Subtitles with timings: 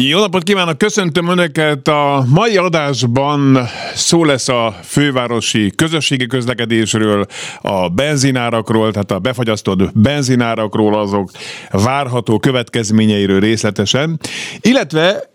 [0.00, 1.88] Jó napot kívánok, köszöntöm Önöket!
[1.88, 3.58] A mai adásban
[3.94, 7.26] szó lesz a fővárosi közösségi közlekedésről,
[7.62, 11.30] a benzinárakról, tehát a befagyasztott benzinárakról, azok
[11.70, 14.20] várható következményeiről részletesen,
[14.60, 15.30] illetve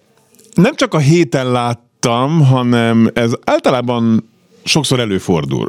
[0.53, 4.29] nem csak a héten láttam, hanem ez általában
[4.63, 5.67] sokszor előfordul.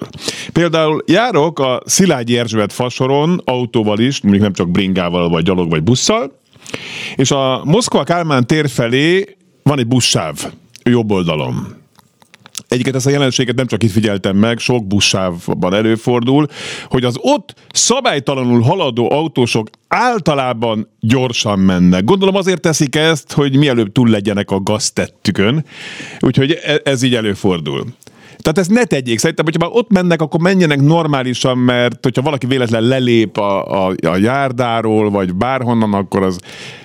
[0.52, 5.82] Például járok a Szilágyi Erzsébet fasoron autóval is, mondjuk nem csak bringával, vagy gyalog, vagy
[5.82, 6.42] busszal,
[7.16, 11.82] és a Moszkva Kálmán tér felé van egy buszsáv, jobb oldalon.
[12.68, 16.46] Egyiket ezt a jelenséget nem csak itt figyeltem meg, sok buszsávban előfordul,
[16.88, 22.04] hogy az ott szabálytalanul haladó autósok általában gyorsan mennek.
[22.04, 25.64] Gondolom azért teszik ezt, hogy mielőbb túl legyenek a gaztettükön,
[26.20, 27.84] úgyhogy e- ez így előfordul.
[28.36, 29.18] Tehát ezt ne tegyék.
[29.18, 33.94] Szerintem, hogyha már ott mennek, akkor menjenek normálisan, mert hogyha valaki véletlen lelép a, a,
[34.06, 36.38] a járdáról, vagy bárhonnan, akkor az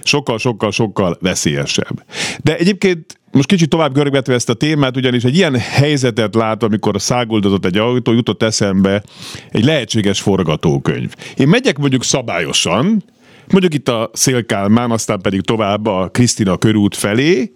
[0.03, 2.05] sokkal-sokkal-sokkal veszélyesebb.
[2.43, 7.01] De egyébként most kicsit tovább görgetve ezt a témát, ugyanis egy ilyen helyzetet lát, amikor
[7.01, 9.03] száguldozott egy autó, jutott eszembe
[9.51, 11.13] egy lehetséges forgatókönyv.
[11.35, 13.03] Én megyek mondjuk szabályosan,
[13.51, 17.51] mondjuk itt a Szélkálmán, aztán pedig tovább a Krisztina körút felé.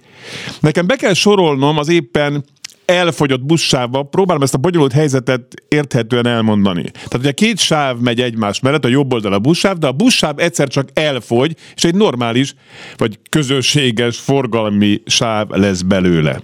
[0.59, 2.43] Nekem be kell sorolnom az éppen
[2.85, 6.91] elfogyott buszsávba, próbálom ezt a bonyolult helyzetet érthetően elmondani.
[6.91, 10.39] Tehát ugye két sáv megy egymás mellett, a jobb oldal a buszsáv, de a buszsáv
[10.39, 12.55] egyszer csak elfogy, és egy normális,
[12.97, 16.39] vagy közösséges forgalmi sáv lesz belőle.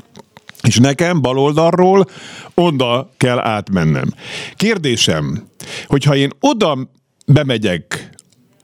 [0.67, 2.05] És nekem bal oldalról
[2.53, 4.13] oda kell átmennem.
[4.55, 5.47] Kérdésem,
[5.87, 6.77] hogyha én oda
[7.25, 8.08] bemegyek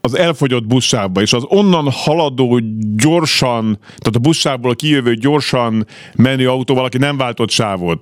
[0.06, 2.59] az elfogyott buszsávba, és az onnan haladó
[2.95, 8.02] gyorsan, tehát a buszsávból kijövő gyorsan menő autóval, aki nem váltott sávot,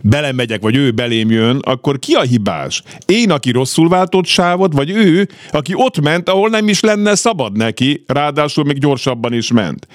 [0.00, 2.82] belemegyek, vagy ő belém jön, akkor ki a hibás?
[3.06, 7.56] Én, aki rosszul váltott sávot, vagy ő, aki ott ment, ahol nem is lenne szabad
[7.56, 9.86] neki, ráadásul még gyorsabban is ment.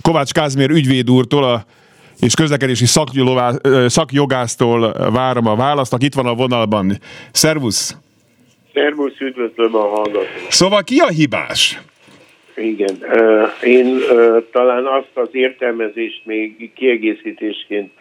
[0.00, 1.64] Kovács Kázmér ügyvéd úrtól a
[2.20, 2.86] és közlekedési
[3.86, 7.00] szakjogásztól várom a választ, aki itt van a vonalban.
[7.32, 7.96] Szervusz!
[8.72, 10.46] Szervusz, üdvözlöm a hallgatót.
[10.48, 11.80] Szóval ki a hibás?
[12.56, 12.96] Igen,
[13.62, 13.98] én
[14.52, 17.92] talán azt az értelmezést még kiegészítésként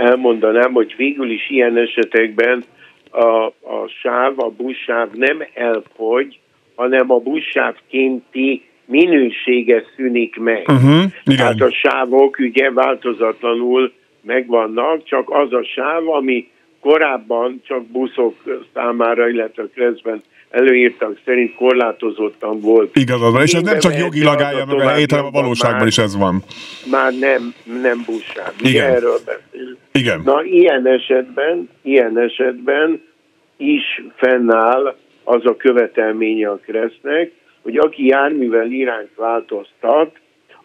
[0.00, 2.64] elmondanám, hogy végül is ilyen esetekben
[3.10, 6.38] a, a sáv, a buszsáv nem elfogy,
[6.74, 10.68] hanem a buszsávkénti minősége szűnik meg.
[10.68, 11.36] Uh-huh, igen.
[11.36, 13.92] Tehát a sávok ugye változatlanul
[14.22, 16.48] megvannak, csak az a sáv, ami
[16.86, 18.34] korábban csak buszok
[18.74, 22.96] számára, illetve részben előírtak szerint korlátozottan volt.
[22.96, 25.86] Igazad van, és ez nem csak jogilag állja meg a helyét, hanem a valóságban már,
[25.86, 26.42] is ez van.
[26.90, 28.52] Már nem, nem buszság.
[28.62, 28.90] Igen.
[28.90, 29.76] Erről beszél.
[29.92, 30.20] Igen.
[30.24, 33.02] Na, ilyen esetben, ilyen esetben
[33.56, 37.32] is fennáll az a követelménye a Kresznek,
[37.62, 40.16] hogy aki járművel irányt változtat,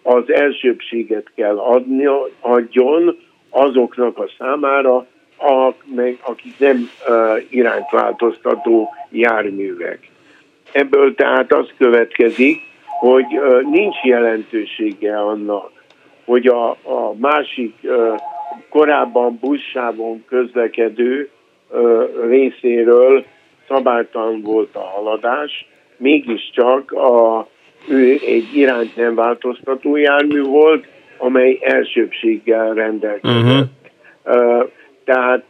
[0.01, 2.05] az elsőbséget kell adni,
[2.39, 3.17] adjon
[3.49, 5.05] azoknak a számára,
[5.41, 10.09] a, meg, akik nem uh, irányt változtató járművek.
[10.71, 12.61] Ebből tehát az következik,
[12.99, 15.71] hogy uh, nincs jelentősége annak,
[16.25, 18.19] hogy a, a másik uh,
[18.69, 21.29] korábban buszsávon közlekedő
[21.69, 23.25] uh, részéről
[23.67, 27.47] szabálytalan volt a haladás, mégiscsak a,
[27.89, 30.85] ő egy irányt nem változtató jármű volt,
[31.17, 33.67] amely elsőbséggel rendelkezett.
[34.23, 34.59] Uh-huh.
[34.59, 34.69] Uh,
[35.03, 35.45] tehát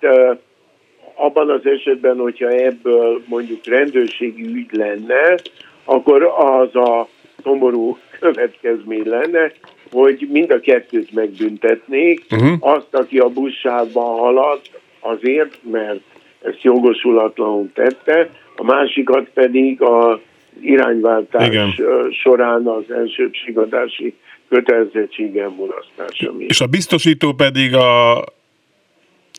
[1.15, 5.35] abban az esetben, hogyha ebből mondjuk rendőrségi ügy lenne,
[5.83, 7.07] akkor az a
[7.43, 9.51] szomorú következmény lenne,
[9.91, 12.53] hogy mind a kettőt megbüntetnék, uh-huh.
[12.59, 14.69] azt, aki a buszsávban haladt
[14.99, 15.99] azért, mert
[16.41, 20.19] ezt jogosulatlanul tette, a másikat pedig a
[20.61, 21.71] irányváltás Igen.
[22.11, 24.13] során az elsőbségadási
[24.49, 26.49] kötelezettségen mulasztása miatt.
[26.49, 28.23] És a biztosító pedig a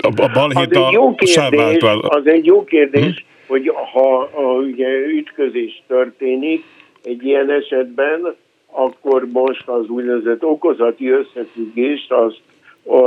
[0.02, 3.52] a, a balhét az egy jó kérdés, Az egy jó kérdés, hm?
[3.52, 6.64] hogy ha a, ugye ütközés történik
[7.02, 8.34] egy ilyen esetben,
[8.70, 12.40] akkor most az úgynevezett okozati összefüggést azt
[12.82, 13.00] uh,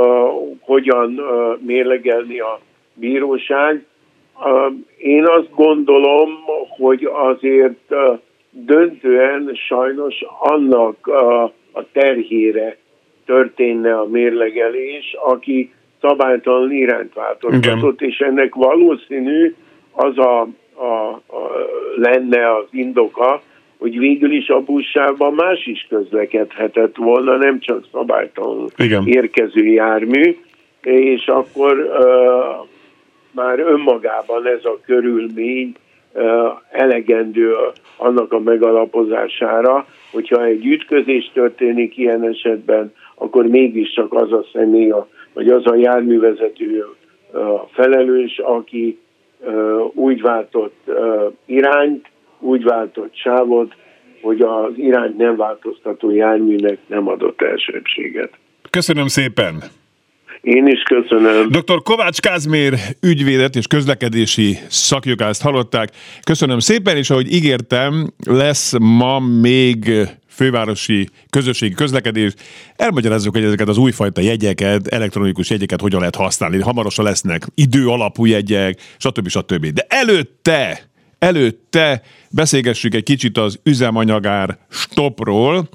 [0.60, 2.60] hogyan uh, mérlegelni a
[2.94, 3.84] bíróság.
[4.38, 6.30] Uh, én azt gondolom,
[6.68, 8.18] hogy azért uh,
[8.50, 11.42] döntően sajnos annak uh,
[11.72, 12.76] a terhére
[13.24, 15.72] történne a mérlegelés, aki
[16.08, 19.54] szabálytalan irányt változtatott, és ennek valószínű
[19.92, 20.40] az a,
[20.74, 21.50] a, a
[21.96, 23.42] lenne az indoka,
[23.78, 28.68] hogy végül is a buszsában más is közlekedhetett volna, nem csak szabálytalanul
[29.04, 30.36] érkező jármű,
[30.82, 32.66] és akkor uh,
[33.30, 35.74] már önmagában ez a körülmény
[36.12, 36.22] uh,
[36.70, 37.54] elegendő
[37.96, 44.90] annak a megalapozására, hogyha egy ütközés történik ilyen esetben, akkor mégiscsak az a személy,
[45.36, 46.86] vagy az a járművezető
[47.72, 48.98] felelős, aki
[49.92, 50.90] úgy váltott
[51.44, 52.06] irányt,
[52.38, 53.74] úgy váltott sávot,
[54.22, 58.30] hogy az irányt nem változtató járműnek nem adott elsőbséget.
[58.70, 59.54] Köszönöm szépen!
[60.40, 61.48] Én is köszönöm.
[61.48, 61.82] Dr.
[61.82, 65.88] Kovács Kázmér ügyvédet és közlekedési szakjogászt hallották.
[66.24, 69.90] Köszönöm szépen, és ahogy ígértem, lesz ma még
[70.28, 72.32] fővárosi közösségi közlekedés.
[72.76, 76.60] Elmagyarázzuk, hogy ezeket az újfajta jegyeket, elektronikus jegyeket hogyan lehet használni.
[76.60, 79.28] Hamarosan lesznek idő alapú jegyek, stb.
[79.28, 79.66] stb.
[79.66, 80.80] De előtte,
[81.18, 85.68] előtte beszélgessük egy kicsit az üzemanyagár stopról.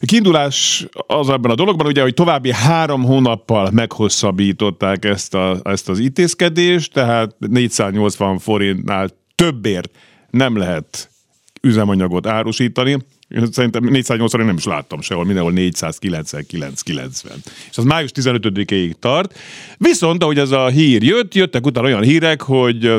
[0.00, 5.88] A kiindulás az ebben a dologban, ugye, hogy további három hónappal meghosszabbították ezt, a, ezt
[5.88, 9.90] az intézkedést, tehát 480 forintnál többért
[10.30, 11.10] nem lehet
[11.60, 12.96] üzemanyagot árusítani.
[13.50, 17.02] Szerintem 480 én nem is láttam sehol, mindenhol 499-90.
[17.70, 19.38] És az május 15-ig tart.
[19.78, 22.92] Viszont, ahogy ez a hír jött, jöttek utána olyan hírek, hogy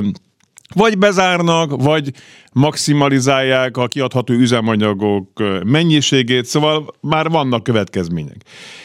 [0.75, 2.11] vagy bezárnak, vagy
[2.53, 5.29] maximalizálják a kiadható üzemanyagok
[5.65, 8.37] mennyiségét, szóval már vannak következmények.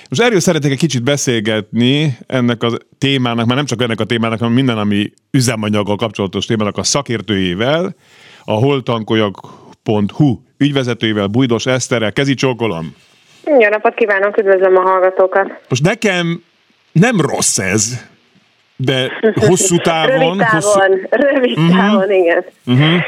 [0.08, 4.38] Most erről szeretnék egy kicsit beszélgetni ennek a témának, már nem csak ennek a témának,
[4.38, 7.94] hanem minden, ami üzemanyaggal kapcsolatos témának a szakértőjével,
[8.44, 12.12] a holtankoljak.hu ügyvezetőjével, Bújdos Eszterrel.
[12.12, 12.94] Kezi csókolom!
[13.44, 15.61] Jó napot kívánok, üdvözlöm a hallgatókat!
[15.69, 16.43] Most nekem
[16.93, 18.11] nem rossz ez,
[18.84, 19.12] de
[19.49, 20.19] hosszú távon...
[20.19, 21.06] Rövid távon, hosszú...
[21.11, 21.76] rövid uh-huh.
[21.76, 22.44] távon, igen.
[22.67, 23.00] Uh-huh.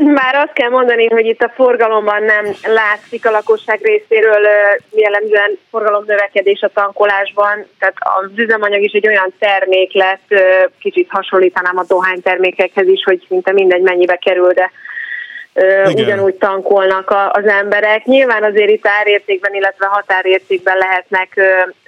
[0.20, 4.46] Már azt kell mondani, hogy itt a forgalomban nem látszik a lakosság részéről
[4.90, 10.34] jellemzően forgalomnövekedés a tankolásban, tehát az üzemanyag is egy olyan termék lett,
[10.78, 14.70] kicsit hasonlítanám a dohánytermékekhez is, hogy szinte mindegy mennyibe kerül, de
[15.56, 16.04] igen.
[16.04, 18.04] ugyanúgy tankolnak az emberek.
[18.04, 21.40] Nyilván azért itt árértékben, illetve határértékben lehetnek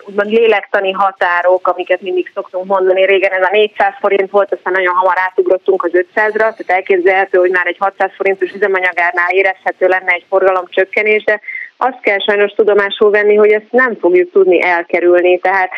[0.08, 3.04] úgymond lélektani határok, amiket mindig szoktunk mondani.
[3.04, 7.50] Régen ez a 400 forint volt, aztán nagyon hamar átugrottunk az 500-ra, tehát elképzelhető, hogy
[7.50, 11.40] már egy 600 forintos üzemanyagárnál érezhető lenne egy forgalomcsökkenés, de
[11.80, 15.38] azt kell sajnos tudomásul venni, hogy ezt nem fogjuk tudni elkerülni.
[15.38, 15.70] Tehát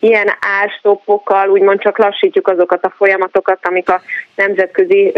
[0.00, 0.30] ilyen
[0.62, 4.00] árstoppokkal úgymond csak lassítjuk azokat a folyamatokat, amik a
[4.34, 5.12] nemzetközi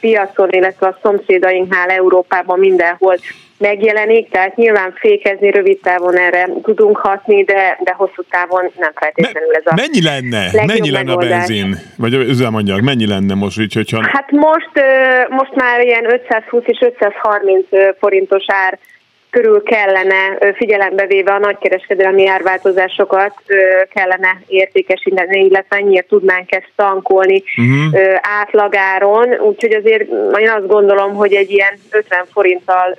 [0.00, 3.16] piacon, illetve a szomszédainknál Európában mindenhol
[3.58, 9.54] megjelenik, tehát nyilván fékezni rövid távon erre tudunk hatni, de, de hosszú távon nem feltétlenül
[9.54, 10.50] ez a Mennyi lenne?
[10.66, 11.30] Mennyi lenne megoldás.
[11.30, 11.76] a benzin?
[11.96, 12.80] Vagy üzemanyag?
[12.80, 14.08] Mennyi lenne most így, hogyha...
[14.12, 14.70] Hát most,
[15.28, 17.66] most már ilyen 520 és 530
[17.98, 18.78] forintos ár
[19.36, 23.34] körül kellene figyelembe véve a nagykereskedelmi árváltozásokat
[23.94, 28.00] kellene értékesíteni, illetve ennyire tudnánk ezt tankolni uh-huh.
[28.20, 29.40] átlagáron.
[29.40, 32.98] Úgyhogy azért én azt gondolom, hogy egy ilyen 50 forinttal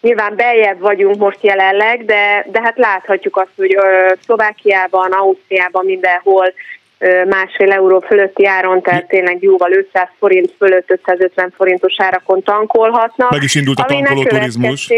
[0.00, 3.76] nyilván beljebb vagyunk most jelenleg, de, de hát láthatjuk azt, hogy
[4.24, 6.52] Szlovákiában, Ausztriában mindenhol
[7.28, 13.30] másfél euró fölötti áron, tehát tényleg jóval 500 forint fölött 550 forintos árakon tankolhatnak.
[13.30, 14.90] Meg is indult a tankoló turizmus.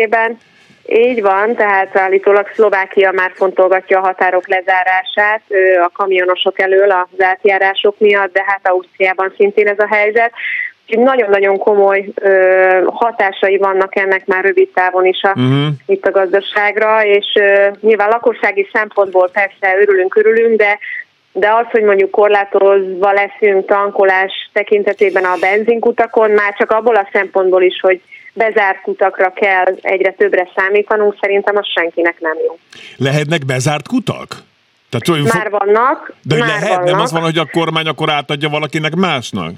[0.91, 5.43] Így van, tehát állítólag Szlovákia már fontolgatja a határok lezárását
[5.85, 10.33] a kamionosok elől az átjárások miatt, de hát Ausztriában szintén ez a helyzet.
[10.87, 15.67] Úgyhogy nagyon-nagyon komoly ö, hatásai vannak ennek már rövid távon is a, uh-huh.
[15.87, 20.79] itt a gazdaságra, és ö, nyilván lakossági szempontból persze örülünk, örülünk, de
[21.39, 27.63] de az, hogy mondjuk korlátozva leszünk tankolás tekintetében a benzinkutakon, már csak abból a szempontból
[27.63, 28.01] is, hogy
[28.33, 32.59] bezárt kutakra kell egyre többre számítanunk, szerintem az senkinek nem jó.
[32.97, 34.37] Lehetnek bezárt kutak?
[34.91, 36.13] Tehát, már vannak.
[36.23, 36.85] De már lehet, vannak.
[36.85, 39.53] nem az van, hogy a kormány akkor átadja valakinek másnak?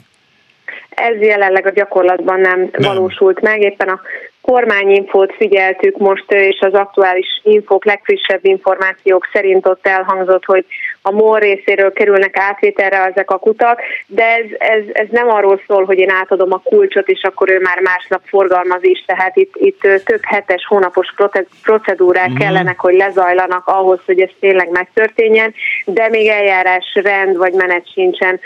[0.90, 4.00] Ez jelenleg a gyakorlatban nem, nem valósult meg, éppen a
[4.40, 10.64] kormányinfót figyeltük most, és az aktuális infók, legfrissebb információk szerint ott elhangzott, hogy
[11.02, 15.84] a MOR részéről kerülnek átvételre ezek a kutak, de ez, ez, ez nem arról szól,
[15.84, 19.80] hogy én átadom a kulcsot, és akkor ő már másnap forgalmaz is, tehát itt, itt
[19.80, 21.14] több hetes, hónapos
[21.62, 22.36] procedúrák mm.
[22.36, 25.54] kellenek, hogy lezajlanak ahhoz, hogy ez tényleg megtörténjen,
[25.84, 28.40] de még eljárás rend vagy menet sincsen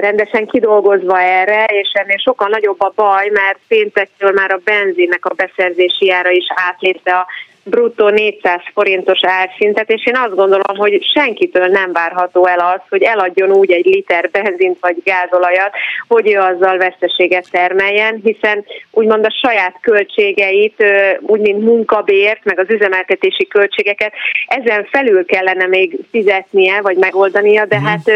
[0.00, 5.34] rendesen kidolgozva erre, és ennél sokkal nagyobb a baj, mert péntektől már a benzinnek a
[5.34, 7.26] beszerzési ára is átlépte a
[7.64, 13.02] bruttó 400 forintos árszintet, és én azt gondolom, hogy senkitől nem várható el az, hogy
[13.02, 15.70] eladjon úgy egy liter benzint vagy gázolajat,
[16.08, 20.84] hogy ő azzal veszteséget termeljen, hiszen úgymond a saját költségeit,
[21.20, 24.12] úgy mint munkabért, meg az üzemeltetési költségeket
[24.46, 27.84] ezen felül kellene még fizetnie, vagy megoldania, de mm.
[27.84, 28.08] hát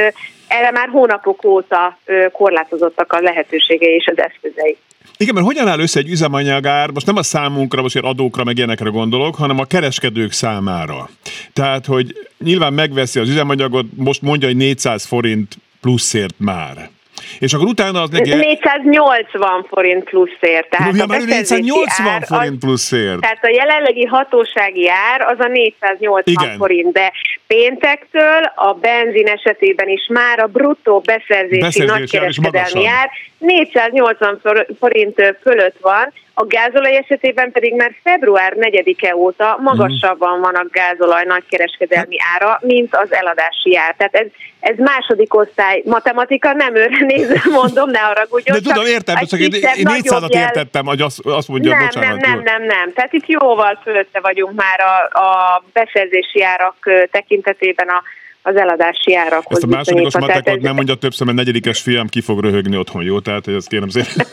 [0.49, 1.99] erre már hónapok óta
[2.33, 4.77] korlátozottak a lehetőségei és az eszközei.
[5.17, 8.89] Igen, mert hogyan áll össze egy üzemanyagár, most nem a számunkra, most adókra, meg ilyenekre
[8.89, 11.11] gondolok, hanem a kereskedők számára.
[11.53, 16.91] Tehát, hogy nyilván megveszi az üzemanyagot, most mondja, hogy 400 forint pluszért már.
[17.39, 18.35] És akkor utána az neki...
[18.35, 20.71] 480 forint pluszért.
[20.71, 23.21] Tehát ja, a 480 ár forint pluszért.
[23.21, 26.57] Tehát a jelenlegi hatósági ár az a 480 Igen.
[26.57, 27.13] forint, de
[27.47, 34.41] péntektől a benzin esetében is már a bruttó beszerzési, beszerzési nagykereskedelmi ár 480
[34.79, 41.25] forint fölött van, a gázolaj esetében pedig már február 4-e óta magasabban van a gázolaj
[41.25, 43.95] nagykereskedelmi ára, mint az eladási ár.
[43.97, 44.27] Tehát ez,
[44.61, 48.57] ez második osztály matematika, nem őre nézve mondom, ne haragudjon.
[48.57, 52.21] De tudom, értem, csak én, én 400-at értettem, hogy azt, azt mondja, nem, bocsánat.
[52.21, 52.93] Nem, nem, nem, nem.
[52.93, 56.77] Tehát itt jóval fölötte vagyunk már a, a beszerzési árak
[57.11, 58.03] tekintetében a
[58.43, 62.41] az eladási árakhoz Ezt a másodikos matekot nem mondja többször, mert negyedikes fiam ki fog
[62.41, 63.21] röhögni otthon, jó?
[63.21, 64.27] Tehát, hogy ezt kérem szépen.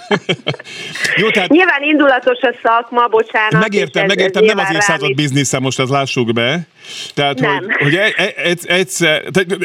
[1.22, 1.50] jó, tehát...
[1.50, 3.62] Nyilván indulatos a szakma, bocsánat.
[3.62, 6.68] Megértem, ez, megértem, ez nem az évszázad biznisze, most ezt lássuk be.
[7.14, 7.68] Tehát, nem.
[7.78, 9.24] hogy, hogy egyszer,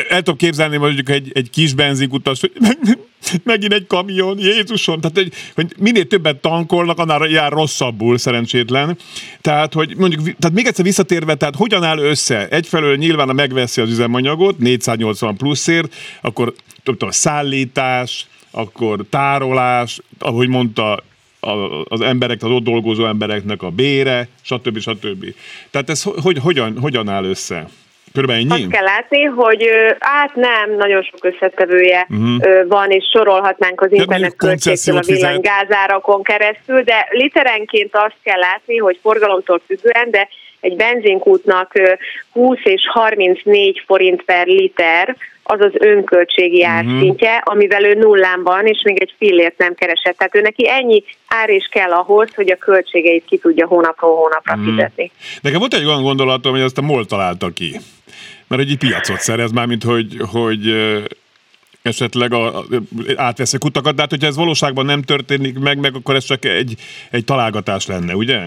[0.09, 2.53] el tudom képzelni mondjuk egy, egy kis benzinkutas, hogy
[3.45, 8.97] megint egy kamion, Jézuson, tehát hogy, hogy minél többet tankolnak, annál jár rosszabbul, szerencsétlen.
[9.41, 12.49] Tehát, hogy mondjuk, tehát még egyszer visszatérve, tehát hogyan áll össze?
[12.49, 13.89] Egyfelől nyilván a megveszi az
[14.31, 20.99] üzemanyagot, 480 pluszért, akkor tudom, szállítás, akkor tárolás, ahogy mondta,
[21.85, 24.79] az emberek, az ott dolgozó embereknek a bére, stb.
[24.79, 25.25] stb.
[25.71, 27.67] Tehát ez hogy, hogyan, hogyan áll össze?
[28.13, 28.63] Körülbelül ennyi?
[28.63, 29.69] Azt kell látni, hogy
[29.99, 32.67] át nem, nagyon sok összetevője uh-huh.
[32.69, 38.99] van, és sorolhatnánk az internet költségtől a villanygázárakon keresztül, de literenként azt kell látni, hogy
[39.03, 40.29] forgalomtól függően, de
[40.61, 41.73] egy benzinkútnak
[42.33, 46.71] 20 és 34 forint per liter, az az önköltségi mhm.
[46.71, 47.55] árszintje, uh-huh.
[47.55, 50.17] amivel ő nullán van, és még egy fillért nem keresett.
[50.17, 54.55] Tehát ő neki ennyi ár is kell ahhoz, hogy a költségeit ki tudja hónapról hónapra
[54.55, 54.71] uh-huh.
[54.71, 55.11] fizetni.
[55.43, 57.77] Nekem volt egy olyan gondolatom, hogy ezt a MOL találta ki.
[58.47, 60.75] Mert egy piacot szerez, mármint hogy, hogy
[61.83, 62.65] esetleg a, a,
[63.17, 66.75] átvesz kutakat, de hát hogyha ez valóságban nem történik meg, meg akkor ez csak egy,
[67.11, 68.39] egy találgatás lenne, ugye?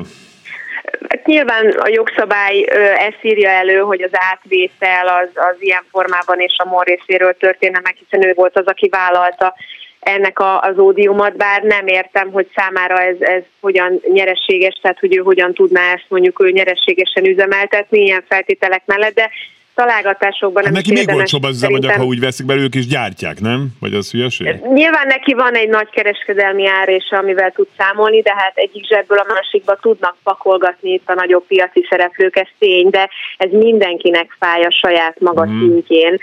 [1.09, 2.61] Hát nyilván a jogszabály
[2.97, 7.79] ezt írja elő, hogy az átvétel az, az ilyen formában és a MOL részéről történne
[7.83, 9.55] meg, hiszen ő volt az, aki vállalta
[9.99, 15.17] ennek a, az ódiumot, bár nem értem, hogy számára ez, ez hogyan nyerességes, tehát hogy
[15.17, 19.29] ő hogyan tudná ezt mondjuk ő nyerességesen üzemeltetni ilyen feltételek mellett, de
[19.75, 23.67] találgatásokban hát neki még olcsóbb az üzemanyag, ha úgy veszik, mert ők is gyártják, nem?
[23.79, 24.61] Vagy az hülyeség?
[24.73, 29.25] Nyilván neki van egy nagy kereskedelmi és amivel tud számolni, de hát egyik zsebből a
[29.33, 34.71] másikba tudnak pakolgatni itt a nagyobb piaci szereplők, ez tény, de ez mindenkinek fáj a
[34.71, 35.59] saját maga mm.
[35.59, 36.19] szintjén.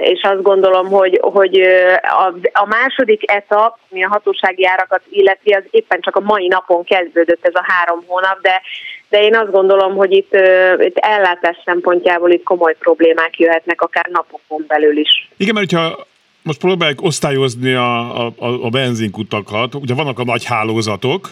[0.00, 1.60] És azt gondolom, hogy, hogy
[2.02, 6.84] a, a második etap, mi a hatósági árakat illeti, az éppen csak a mai napon
[6.84, 8.62] kezdődött ez a három hónap, de
[9.10, 10.34] de én azt gondolom, hogy itt,
[10.78, 15.28] itt ellátás szempontjából itt komoly problémák jöhetnek, akár napokon belül is.
[15.36, 16.06] Igen, mert hogyha
[16.42, 21.28] most próbáljuk osztályozni a, a, a benzinkutakat, ugye vannak a nagy hálózatok,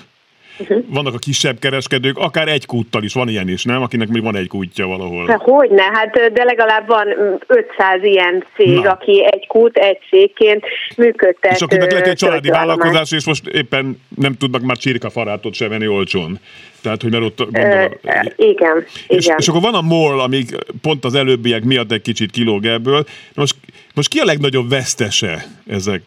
[0.58, 0.84] Uh-huh.
[0.88, 3.82] Vannak a kisebb kereskedők, akár egy kúttal is, van ilyen is, nem?
[3.82, 5.26] Akinek még van egy kútja valahol.
[5.26, 7.06] De hogyne, hát de legalább van
[7.46, 8.90] 500 ilyen cég, Na.
[8.90, 10.64] aki egy kút, egy cégként
[10.96, 11.52] működtet.
[11.52, 15.86] És akinek lehet egy családi vállalkozás, és most éppen nem tudnak már csirkafarátot sem venni
[15.86, 16.38] olcsón.
[16.82, 19.36] Tehát, hogy mert ott gondolom, uh, igen, és, igen.
[19.38, 23.04] És akkor van a MOL, amik pont az előbbiek miatt egy kicsit kilóg ebből.
[23.34, 23.54] Most,
[23.94, 26.02] most ki a legnagyobb vesztese ezek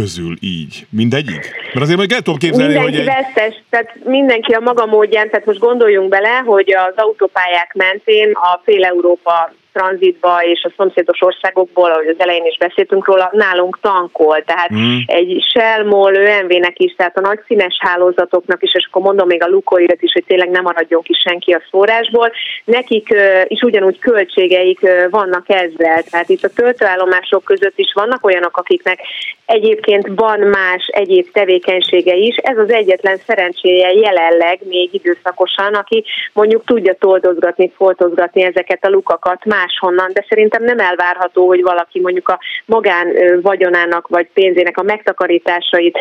[0.00, 0.86] közül így?
[0.90, 1.42] Mindegyik?
[1.72, 3.14] Mert azért majd el tudom képzelni, mindenki hogy egy...
[3.14, 8.60] vesztes, tehát mindenki a maga módján, tehát most gondoljunk bele, hogy az autópályák mentén a
[8.64, 14.42] fél Európa tranzitba és a szomszédos országokból, ahogy az elején is beszéltünk róla, nálunk tankol.
[14.44, 14.96] Tehát mm.
[15.06, 19.42] egy Shell, MOL, ÖMV-nek is, tehát a nagy színes hálózatoknak is, és akkor mondom még
[19.42, 22.32] a Lukoirat is, hogy tényleg nem maradjon ki senki a szórásból,
[22.64, 23.14] nekik
[23.46, 24.80] is ugyanúgy költségeik
[25.10, 26.02] vannak ezzel.
[26.02, 29.00] Tehát itt a töltőállomások között is vannak olyanok, akiknek
[29.46, 32.36] egyébként van más egyéb tevékenysége is.
[32.36, 39.44] Ez az egyetlen szerencséje jelenleg még időszakosan, aki mondjuk tudja toldozgatni, foltozgatni ezeket a lukakat
[39.44, 44.82] más máshonnan, de szerintem nem elvárható, hogy valaki mondjuk a magán vagyonának vagy pénzének a
[44.82, 45.98] megtakarításait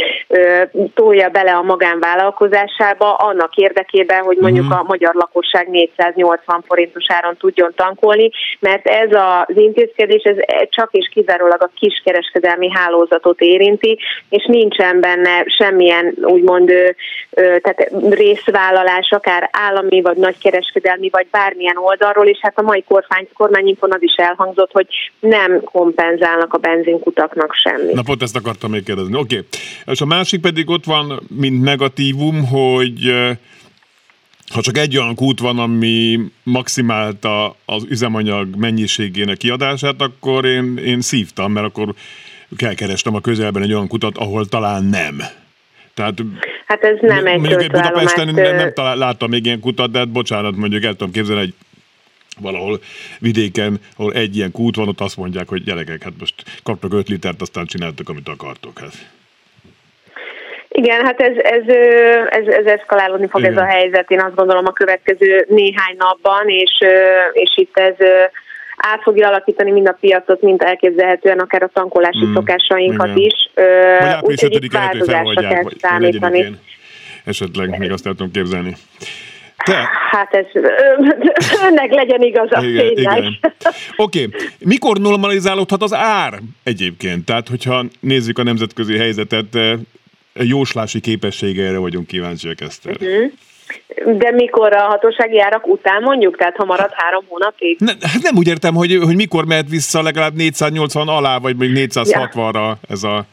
[0.93, 4.79] tolja bele a magánvállalkozásába annak érdekében, hogy mondjuk uh-huh.
[4.79, 8.29] a magyar lakosság 480 forintos áron tudjon tankolni,
[8.59, 10.35] mert ez az intézkedés ez
[10.69, 16.71] csak és kizárólag a kiskereskedelmi hálózatot érinti, és nincsen benne semmilyen úgymond
[17.35, 23.91] tehát részvállalás, akár állami, vagy nagykereskedelmi, vagy bármilyen oldalról, és hát a mai kormány, kormányinfon
[23.91, 24.87] az is elhangzott, hogy
[25.19, 27.93] nem kompenzálnak a benzinkutaknak semmit.
[27.93, 29.15] Na pont ezt akartam még kérdezni.
[29.15, 29.35] Oké.
[29.35, 29.47] Okay.
[29.85, 33.13] És a másik pedig ott van, mint negatívum, hogy
[34.53, 41.01] ha csak egy olyan kút van, ami maximálta az üzemanyag mennyiségének kiadását, akkor én, én
[41.01, 41.93] szívtam, mert akkor
[42.75, 45.17] kerestem a közelben egy olyan kutat, ahol talán nem.
[45.93, 46.13] Tehát,
[46.65, 49.97] hát ez nem egy Mondjuk egy Budapesten nem, nem talál, láttam még ilyen kutat, de
[49.97, 51.53] hát bocsánat, mondjuk el tudom képzelni, egy
[52.39, 52.79] valahol
[53.19, 57.09] vidéken, ahol egy ilyen kút van, ott azt mondják, hogy gyerekek, hát most kaptak 5
[57.09, 58.79] litert, aztán csináltak, amit akartok.
[58.79, 58.93] Hát.
[60.67, 61.67] Igen, hát ez, ez,
[62.29, 63.51] ez, ez eszkalálódni fog Igen.
[63.51, 66.71] ez a helyzet, én azt gondolom a következő néhány napban, és,
[67.33, 67.95] és itt ez
[68.77, 73.17] át fogja alakítani mind a piacot, mind elképzelhetően akár a tankolási mm, szokásainkat igen.
[73.17, 73.49] is.
[74.21, 76.57] Úgyhogy itt változásra kell számítani.
[77.25, 78.75] Esetleg még azt el tudom képzelni.
[79.65, 79.89] Te...
[80.09, 80.45] Hát ez
[81.67, 83.37] önnek legyen igaza, igen, igen.
[83.95, 84.41] Oké, okay.
[84.59, 87.25] mikor normalizálódhat az ár egyébként?
[87.25, 89.57] Tehát, hogyha nézzük a nemzetközi helyzetet,
[90.33, 92.85] jóslási képességeire vagyunk kíváncsiak ezt.
[92.85, 93.31] Uh-huh.
[94.17, 96.37] De mikor a hatósági árak után mondjuk?
[96.37, 97.77] Tehát ha marad három hónapig?
[97.79, 101.71] Ne, hát nem úgy értem, hogy, hogy mikor mehet vissza legalább 480 alá, vagy még
[101.73, 103.25] 460-ra ez a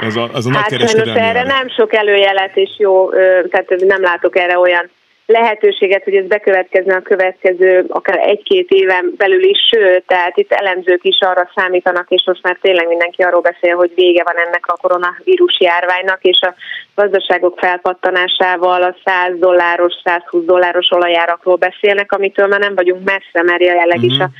[0.00, 3.10] ez a, ez a hát nagy erre nem sok előjelet, és jó,
[3.50, 4.90] tehát nem látok erre olyan
[5.26, 11.04] lehetőséget, hogy ez bekövetkezne a következő akár egy-két éven belül is, sőt, tehát itt elemzők
[11.04, 14.76] is arra számítanak, és most már tényleg mindenki arról beszél, hogy vége van ennek a
[14.80, 16.54] koronavírus járványnak, és a
[16.94, 23.62] gazdaságok felpattanásával a 100 dolláros, 120 dolláros olajárakról beszélnek, amitől már nem vagyunk messze, mert
[23.62, 24.12] jelenleg uh-huh.
[24.12, 24.30] is a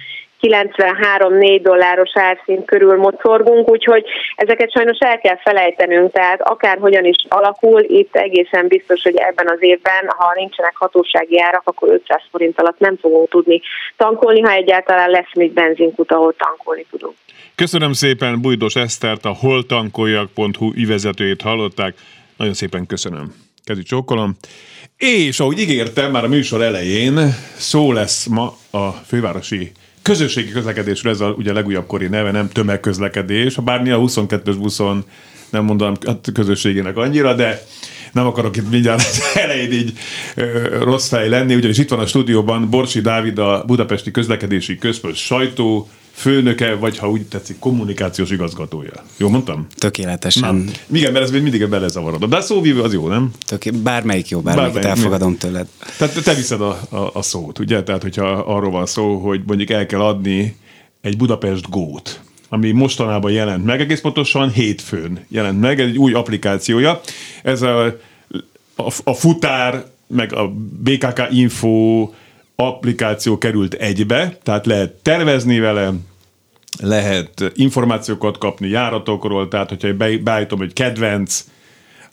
[0.40, 4.04] 93-4 dolláros árszint körül mocorgunk, úgyhogy
[4.36, 9.58] ezeket sajnos el kell felejtenünk, tehát akárhogyan is alakul, itt egészen biztos, hogy ebben az
[9.60, 13.60] évben, ha nincsenek hatósági árak, akkor 500 forint alatt nem fogunk tudni
[13.96, 17.14] tankolni, ha egyáltalán lesz még benzinkut, ahol tankolni tudunk.
[17.54, 21.94] Köszönöm szépen Bújdos Esztert, a holtankoljak.hu üvezetőjét hallották.
[22.36, 23.34] Nagyon szépen köszönöm.
[23.64, 24.36] Kezi csókolom.
[24.96, 27.14] És ahogy ígértem már a műsor elején,
[27.56, 29.72] szó lesz ma a fővárosi
[30.06, 35.04] közösségi közlekedésről, ez a ugye legújabb kori neve, nem tömegközlekedés, bár mi a 22-es buszon
[35.50, 37.62] nem mondom hát közösségének annyira, de
[38.12, 39.02] nem akarok itt mindjárt
[39.34, 39.92] elején így
[40.34, 45.14] ö, rossz fej lenni, ugyanis itt van a stúdióban Borsi Dávid, a Budapesti Közlekedési Központ
[45.14, 48.92] sajtó főnöke, vagy ha úgy tetszik, kommunikációs igazgatója.
[49.16, 49.66] Jó mondtam?
[49.74, 50.54] Tökéletesen.
[50.54, 52.24] Na, igen, mert ez még mindig belezavarod.
[52.24, 53.30] De a szóvívő az jó, nem?
[53.46, 55.36] Töké, bármelyik jó, bármelyik, bármelyik elfogadom mi?
[55.36, 55.66] tőled.
[55.98, 57.82] Tehát te viszed a, a, a szót, ugye?
[57.82, 60.56] Tehát, hogyha arról van szó, hogy mondjuk el kell adni
[61.00, 67.00] egy Budapest Gót, ami mostanában jelent meg, egész pontosan hétfőn jelent meg, egy új applikációja.
[67.42, 67.84] Ez a,
[68.76, 70.48] a, a futár, meg a
[70.82, 72.08] BKK Info,
[72.56, 75.92] applikáció került egybe, tehát lehet tervezni vele,
[76.80, 81.44] lehet információkat kapni járatokról, tehát hogyha beállítom, hogy kedvenc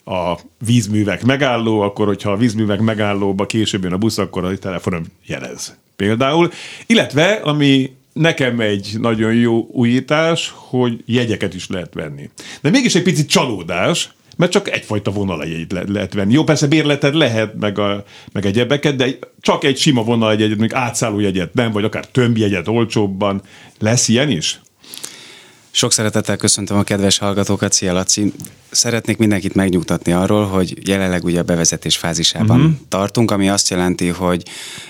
[0.04, 5.02] a vízművek megálló, akkor hogyha a vízművek megállóba később jön a busz, akkor a telefonom
[5.26, 5.76] jelez.
[5.96, 6.50] Például.
[6.86, 12.30] Illetve, ami nekem egy nagyon jó újítás, hogy jegyeket is lehet venni.
[12.60, 16.32] De mégis egy picit csalódás, mert csak egyfajta vonalegyet le- lehet venni.
[16.32, 19.06] Jó, persze bérleted lehet, meg, a, meg egyebeket, de
[19.40, 23.42] csak egy sima vonalegyet, még átszálló jegyet nem, vagy akár tömbjegyet olcsóbban.
[23.78, 24.60] Lesz ilyen is?
[25.76, 28.32] Sok szeretettel köszöntöm a kedves hallgatókat, szia Laci.
[28.70, 32.74] Szeretnék mindenkit megnyugtatni arról, hogy jelenleg ugye a bevezetés fázisában uh-huh.
[32.88, 34.42] tartunk, ami azt jelenti, hogy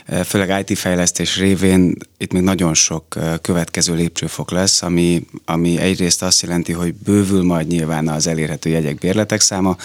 [0.06, 5.78] eh, főleg IT fejlesztés révén itt még nagyon sok eh, következő lépcsőfok lesz, ami, ami
[5.78, 9.76] egyrészt azt jelenti, hogy bővül majd nyilván az elérhető jegyek bérletek száma,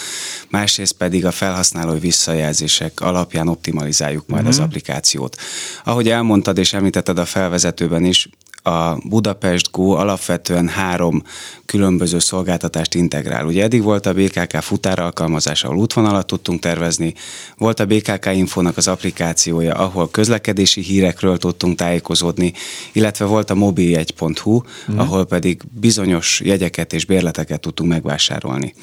[0.48, 4.58] másrészt pedig a felhasználói visszajelzések alapján optimalizáljuk majd uh-huh.
[4.58, 5.36] az applikációt.
[5.84, 8.28] Ahogy elmondtad és említetted a felvezetőben is,
[8.62, 11.22] a Budapest Go alapvetően három
[11.66, 13.46] különböző szolgáltatást integrál.
[13.46, 17.14] Ugye eddig volt a BKK futár alkalmazása, ahol útvonalat tudtunk tervezni,
[17.56, 22.52] volt a BKK Infónak az applikációja, ahol közlekedési hírekről tudtunk tájékozódni,
[22.92, 24.98] illetve volt a mobiljegy.hu, mm.
[24.98, 28.74] ahol pedig bizonyos jegyeket és bérleteket tudtunk megvásárolni.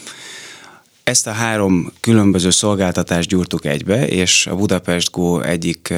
[1.08, 5.94] Ezt a három különböző szolgáltatást gyúrtuk egybe, és a Budapest Go egyik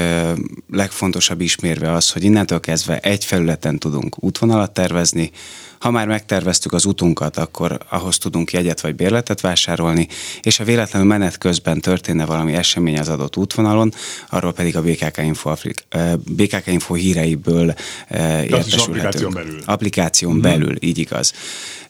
[0.72, 5.32] legfontosabb ismérve az, hogy innentől kezdve egy felületen tudunk útvonalat tervezni,
[5.80, 10.08] ha már megterveztük az utunkat, akkor ahhoz tudunk jegyet vagy bérletet vásárolni,
[10.42, 13.94] és ha véletlenül menet közben történne valami esemény az adott útvonalon,
[14.30, 15.84] arról pedig a BKK Info, Afrik,
[16.26, 17.74] BKK Info híreiből
[18.10, 18.88] értesülhetünk.
[18.88, 19.62] Applikáción belül.
[19.66, 20.52] Applikáción uh-huh.
[20.52, 21.34] belül, így igaz.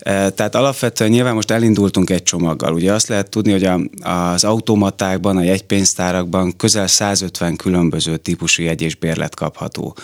[0.04, 2.73] Tehát alapvetően nyilván most elindultunk egy csomaggal.
[2.73, 8.82] Ugye azt lehet tudni, hogy a, az automatákban, a jegypénztárakban közel 150 különböző típusú jegy
[8.82, 9.95] és bérlet kapható.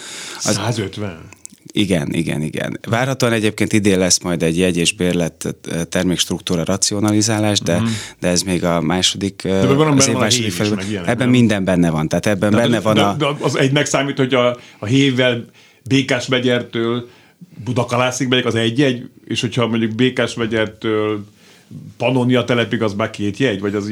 [0.44, 1.30] Az, 150?
[1.72, 2.80] Igen, igen, igen.
[2.90, 5.56] Várhatóan egyébként idén lesz majd egy jegy és bérlet
[5.90, 7.90] termékstruktúra racionalizálás, de, uh-huh.
[8.20, 10.80] de ez még a második, de az év második felül.
[10.98, 11.30] Ebben nem?
[11.30, 12.08] minden benne van.
[12.08, 13.14] Tehát ebben de, benne de, van de, a...
[13.14, 15.46] De az egy megszámít, hogy a, a hévvel
[15.84, 17.10] Békás megyertől
[17.64, 21.26] Budakalászig megyek, az egy-egy, és hogyha mondjuk Békás megyertől
[21.98, 23.92] Pannonia telepig az már két jegy, vagy az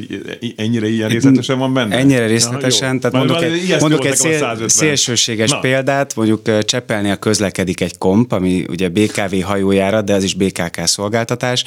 [0.56, 1.96] ennyire ilyen részletesen van benne?
[1.96, 5.58] Ennyire részletesen, Na, tehát mondok egy, mondok egy szél, szélsőséges Na.
[5.60, 11.64] példát, mondjuk Csepelnél közlekedik egy komp, ami ugye BKV hajójára, de az is BKK szolgáltatás.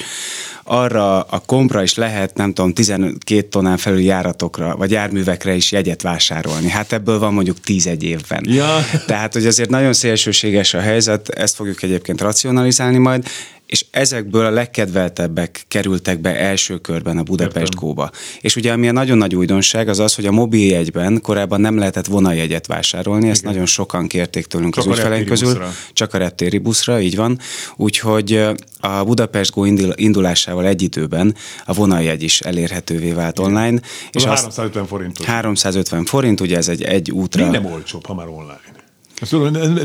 [0.64, 6.02] Arra a kompra is lehet, nem tudom, 12 tonnán felül járatokra, vagy járművekre is jegyet
[6.02, 6.68] vásárolni.
[6.68, 8.44] Hát ebből van mondjuk 10 egy évben.
[8.48, 8.78] Ja.
[9.06, 13.26] Tehát, hogy azért nagyon szélsőséges a helyzet, ezt fogjuk egyébként racionalizálni majd
[13.68, 18.10] és ezekből a legkedveltebbek kerültek be első körben a Budapest Góba.
[18.40, 22.06] És ugye ami a nagyon nagy újdonság az az, hogy a mobiljegyben korábban nem lehetett
[22.06, 23.52] vonaljegyet vásárolni, ezt Igen.
[23.52, 25.72] nagyon sokan kérték tőlünk csak az ügyfeleink közül, buszra.
[25.92, 27.38] csak a reptéri buszra, így van.
[27.76, 28.44] Úgyhogy
[28.80, 33.50] a Budapest Go indulásával egy időben a vonaljegy is elérhetővé vált Igen.
[33.50, 33.80] online.
[34.10, 35.24] És az 350 forint.
[35.24, 37.44] 350 forint, ugye ez egy, egy útra.
[37.44, 38.77] Mi nem olcsóbb, ha már online?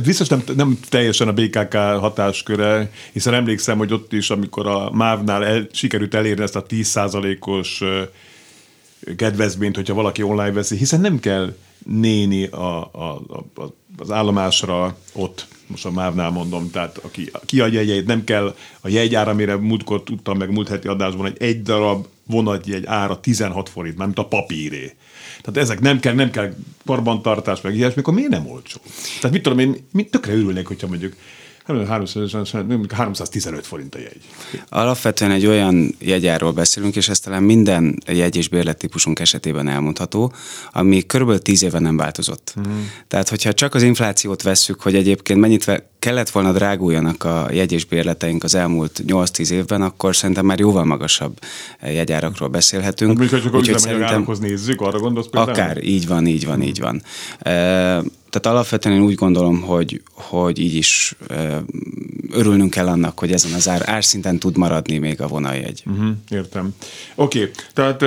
[0.03, 5.45] Biztos nem, nem teljesen a BKK hatásköre, hiszen emlékszem, hogy ott is, amikor a MÁV-nál
[5.45, 7.83] el, sikerült elérni ezt a 10%-os
[9.15, 13.21] kedvezményt, hogyha valaki online veszi, hiszen nem kell néni a, a,
[13.55, 18.89] a, az állomásra ott, most a MÁV-nál mondom, tehát aki kiadja jegyeit, nem kell a
[18.89, 23.97] jegyár, amire múltkor tudtam meg múlt heti adásban, hogy egy darab vonatjegy ára 16 forint,
[23.97, 24.95] mert a papíré.
[25.41, 26.53] Tehát ezek nem kell, nem kell
[26.85, 28.79] karbantartás, meg ilyesmi, akkor miért nem olcsó?
[29.19, 31.13] Tehát mit tudom én, mit tökre örülnék, hogyha mondjuk
[31.65, 34.21] 315 forint a jegy.
[34.69, 40.33] Alapvetően egy olyan jegyáról beszélünk, és ez talán minden jegy és bérlettípusunk esetében elmondható,
[40.71, 42.53] ami körülbelül 10 éve nem változott.
[42.57, 42.73] Uh-huh.
[43.07, 45.63] Tehát, hogyha csak az inflációt vesszük, hogy egyébként mennyit
[46.03, 50.85] kellett volna dráguljanak a jegy és bérleteink az elmúlt 8-10 évben, akkor szerintem már jóval
[50.85, 51.39] magasabb
[51.81, 53.19] jegyárakról beszélhetünk.
[53.19, 55.51] Hát, csak Úgyhogy szerintem nézzük, arra gondolsz például?
[55.51, 57.01] Akár, így van, így van, így van.
[57.39, 61.15] Tehát alapvetően én úgy gondolom, hogy, hogy így is
[62.31, 65.83] örülnünk kell annak, hogy ezen az ár, árszinten tud maradni még a vonaljegy.
[65.85, 66.75] Uh-huh, értem.
[67.15, 68.01] Oké, okay, tehát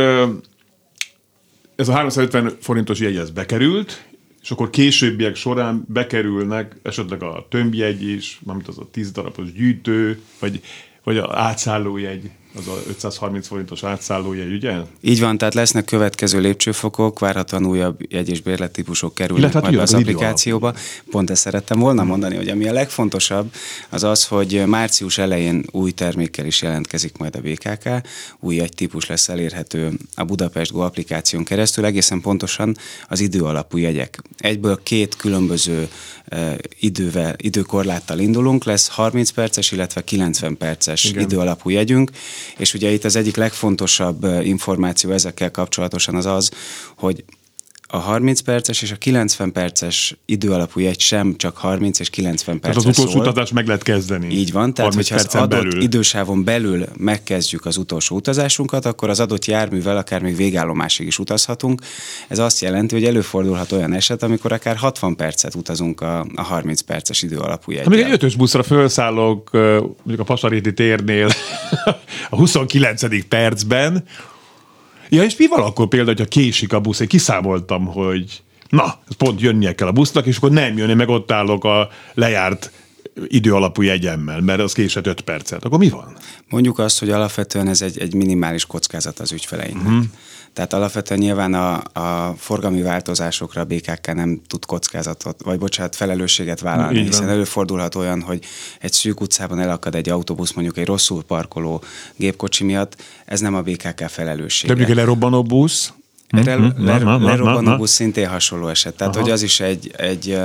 [1.77, 4.05] ez a 350 forintos jegy ez bekerült,
[4.47, 10.21] és akkor későbbiek során bekerülnek esetleg a tömbjegy is, mármint az a 10 darabos gyűjtő,
[10.41, 10.61] vagy,
[11.03, 14.75] vagy a átszállójegy az a 530 forintos átszállójegy, ugye?
[15.01, 19.93] Így van, tehát lesznek következő lépcsőfokok, várhatóan újabb jegy- és bérlettípusok kerülnek hát majd az,
[19.93, 20.75] az applikációba.
[21.11, 23.53] Pont ezt szerettem volna mondani, hogy ami a legfontosabb,
[23.89, 27.89] az az, hogy március elején új termékkel is jelentkezik majd a BKK,
[28.41, 32.77] új egy típus lesz elérhető a Budapest Go applikáción keresztül, egészen pontosan
[33.09, 34.23] az idő alapú jegyek.
[34.39, 35.89] Egyből két különböző
[36.33, 41.23] uh, idővel, időkorláttal indulunk, lesz 30 perces, illetve 90 perces Igen.
[41.23, 42.11] idő alapú jegyünk,
[42.57, 46.51] és ugye itt az egyik legfontosabb információ ezekkel kapcsolatosan az az,
[46.97, 47.25] hogy
[47.89, 52.83] a 30 perces és a 90 perces időalapú jegy sem csak 30 és 90 perces
[52.83, 53.31] Tehát az utolsó szól.
[53.31, 54.35] utazás meg lehet kezdeni.
[54.35, 55.83] Így van, tehát hogyha az adott belül.
[55.83, 61.81] idősávon belül megkezdjük az utolsó utazásunkat, akkor az adott járművel akár még végállomásig is utazhatunk.
[62.29, 66.81] Ez azt jelenti, hogy előfordulhat olyan eset, amikor akár 60 percet utazunk a, a 30
[66.81, 67.89] perces időalapú jegyen.
[67.89, 71.29] Még egy ötös buszra felszállok mondjuk a Pasaréti térnél
[72.31, 73.27] a 29.
[73.29, 74.05] percben,
[75.09, 77.01] Ja, és mi van akkor például, hogyha késik a busz?
[77.01, 81.31] Én kiszámoltam, hogy na, pont jönnie kell a busznak, és akkor nem jönni, meg ott
[81.33, 82.71] állok a lejárt
[83.27, 85.65] idő alapú jegyemmel, mert az késett 5 percet.
[85.65, 86.17] Akkor mi van?
[86.49, 89.87] Mondjuk azt, hogy alapvetően ez egy, egy minimális kockázat az ügyfeleinknek.
[89.87, 90.05] Uh-huh.
[90.57, 96.61] Tehát alapvetően nyilván a, a forgalmi változásokra a BKK nem tud kockázatot, vagy bocsánat, felelősséget
[96.61, 98.45] vállalni, hiszen előfordulhat olyan, hogy
[98.81, 101.83] egy szűk utcában elakad egy autóbusz, mondjuk egy rosszul parkoló
[102.17, 104.73] gépkocsi miatt, ez nem a BKK felelőssége.
[104.73, 105.93] De mondjuk egy lerobbanó busz.
[106.29, 108.95] Lerobbanó busz szintén hasonló eset.
[108.95, 109.23] Tehát, Aha.
[109.23, 110.39] hogy az is egy, egy,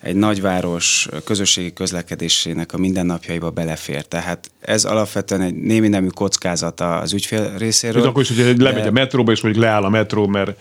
[0.00, 4.04] egy nagyváros közösségi közlekedésének a mindennapjaiba belefér.
[4.04, 8.02] Tehát ez alapvetően egy némi nemű kockázata az ügyfél részéről.
[8.02, 10.58] Ez akkor is, hogy lemegy a metróba, és mondjuk leáll a metró, mert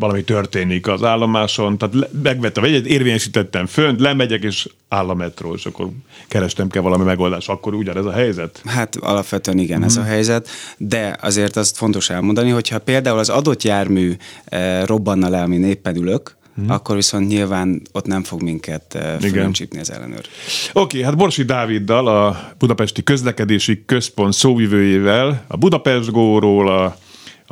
[0.00, 5.66] valami történik az állomáson, tehát megvettem egyet, érvényesítettem fönt, lemegyek, és áll a metró, és
[5.66, 5.88] akkor
[6.28, 7.48] kerestem kell valami megoldás.
[7.48, 8.62] Akkor ugyanez a helyzet?
[8.64, 10.08] Hát alapvetően igen, ez a mhm.
[10.08, 15.64] helyzet, de azért azt fontos elmondani, hogyha például az adott jármű e, robbanna le, amin
[15.64, 16.70] éppen ülök, Hmm.
[16.70, 20.18] akkor viszont nyilván ott nem fog minket eh, fölöncsípni az ellenőr.
[20.18, 20.28] Oké,
[20.72, 26.96] okay, hát Borsi Dáviddal, a Budapesti Közlekedési Központ szóvivőjével, a Budapest Góról, a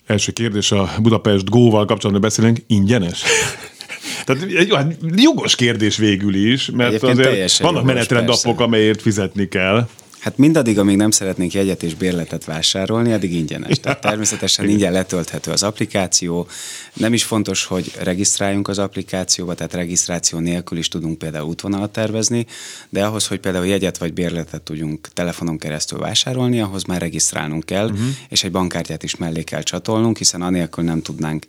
[0.06, 3.24] Első kérdés a Budapest Go-val kapcsolatban beszélünk, ingyenes?
[4.26, 9.88] Tehát jó, hát jogos kérdés végül is, mert Egyébként azért vannak menetrendapok, amelyért fizetni kell.
[10.24, 13.80] Hát mindaddig, amíg nem szeretnénk jegyet és bérletet vásárolni, addig ingyenes.
[13.80, 16.48] Tehát természetesen ingyen letölthető az applikáció.
[16.94, 22.46] Nem is fontos, hogy regisztráljunk az applikációba, tehát regisztráció nélkül is tudunk például útvonalat tervezni,
[22.90, 27.86] de ahhoz, hogy például jegyet vagy bérletet tudjunk telefonon keresztül vásárolni, ahhoz már regisztrálnunk kell,
[27.86, 28.08] uh-huh.
[28.30, 31.46] és egy bankkártyát is mellé kell csatolnunk, hiszen anélkül nem tudnánk,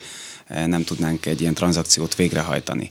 [0.46, 2.90] eh, nem tudnánk egy ilyen tranzakciót végrehajtani.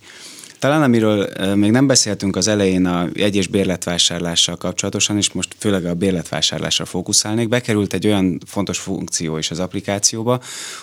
[0.63, 5.86] Talán amiről még nem beszéltünk az elején a jegy- és bérletvásárlással kapcsolatosan, és most főleg
[5.86, 10.41] a bérletvásárlásra fókuszálnék, bekerült egy olyan fontos funkció is az applikációba,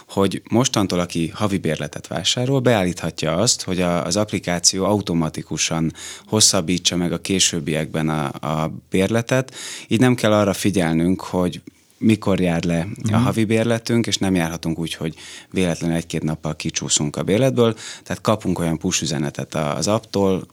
[0.08, 5.92] hogy mostantól, aki havi bérletet vásárol, beállíthatja azt, hogy a, az applikáció automatikusan
[6.26, 9.54] hosszabbítsa meg a későbbiekben a, a bérletet,
[9.88, 11.60] így nem kell arra figyelnünk, hogy
[12.00, 13.22] mikor jár le a mhm.
[13.22, 15.14] havi bérletünk, és nem járhatunk úgy, hogy
[15.50, 20.46] véletlenül egy-két nappal kicsúszunk a bérletből, tehát kapunk olyan push üzenetet az apptól,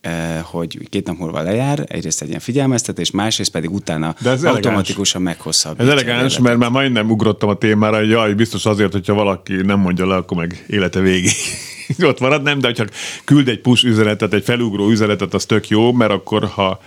[0.00, 4.44] eh, hogy két nap múlva lejár, egyrészt egy ilyen figyelmeztetés, másrészt pedig utána De ez
[4.44, 5.80] automatikusan meghosszabb.
[5.80, 9.78] Ez elegáns, mert már majdnem ugrottam a témára, hogy jaj, biztos azért, hogyha valaki nem
[9.78, 11.32] mondja le, akkor meg élete végig
[12.02, 12.84] ott marad, nem, de hogyha
[13.24, 16.80] küld egy push üzenetet, egy felugró üzenetet, az tök jó, mert akkor ha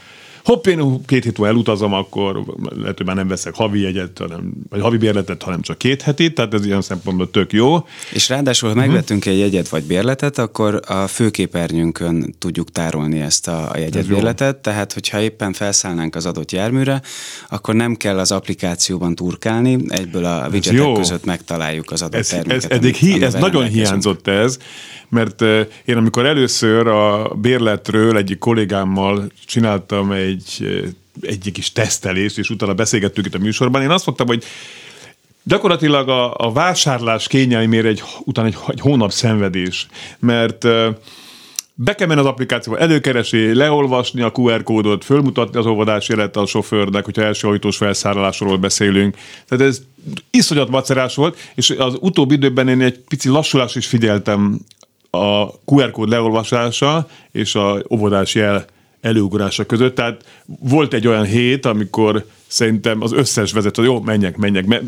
[0.44, 2.44] hopp, én két hét múlva elutazom, akkor
[2.76, 6.34] lehet, hogy már nem veszek havi jegyet, hanem, vagy havi bérletet, hanem csak két heti,
[6.34, 7.88] tehát ez ilyen szempontból tök jó.
[8.12, 13.72] És ráadásul, ha megvettünk egy jegyet vagy bérletet, akkor a főképernyőnkön tudjuk tárolni ezt a,
[13.72, 17.02] a jegyet, bérletet, tehát hogyha éppen felszállnánk az adott járműre,
[17.50, 22.64] akkor nem kell az applikációban turkálni, egyből a widgetek között megtaláljuk az adott ez, terméket.
[22.64, 24.58] Ez, eddig hi, ez nagyon hiányzott ez,
[25.14, 25.42] mert
[25.86, 30.33] én amikor először a bérletről egyik kollégámmal csináltam egy,
[31.22, 34.44] egyik kis tesztelést, és utána beszélgettük itt a műsorban, én azt mondtam, hogy
[35.44, 39.88] gyakorlatilag a, a vásárlás kényelmére egy, utána egy, egy hónap szenvedés,
[40.20, 40.68] mert
[41.76, 46.46] be kell menni az applikációba, előkeresi, leolvasni a QR kódot, fölmutatni az óvodási élet a
[46.46, 49.16] sofőrnek, hogyha első ajtós felszállásról beszélünk.
[49.48, 49.82] Tehát ez
[50.32, 54.60] iszonyat macerás volt, és az utóbbi időben én egy pici lassulás is figyeltem
[55.10, 58.66] a QR kód leolvasása és a óvodás jel
[59.04, 59.96] előugrása között.
[59.96, 64.84] Tehát volt egy olyan hét, amikor szerintem az összes vezető, jó, menjek, menjek, mert,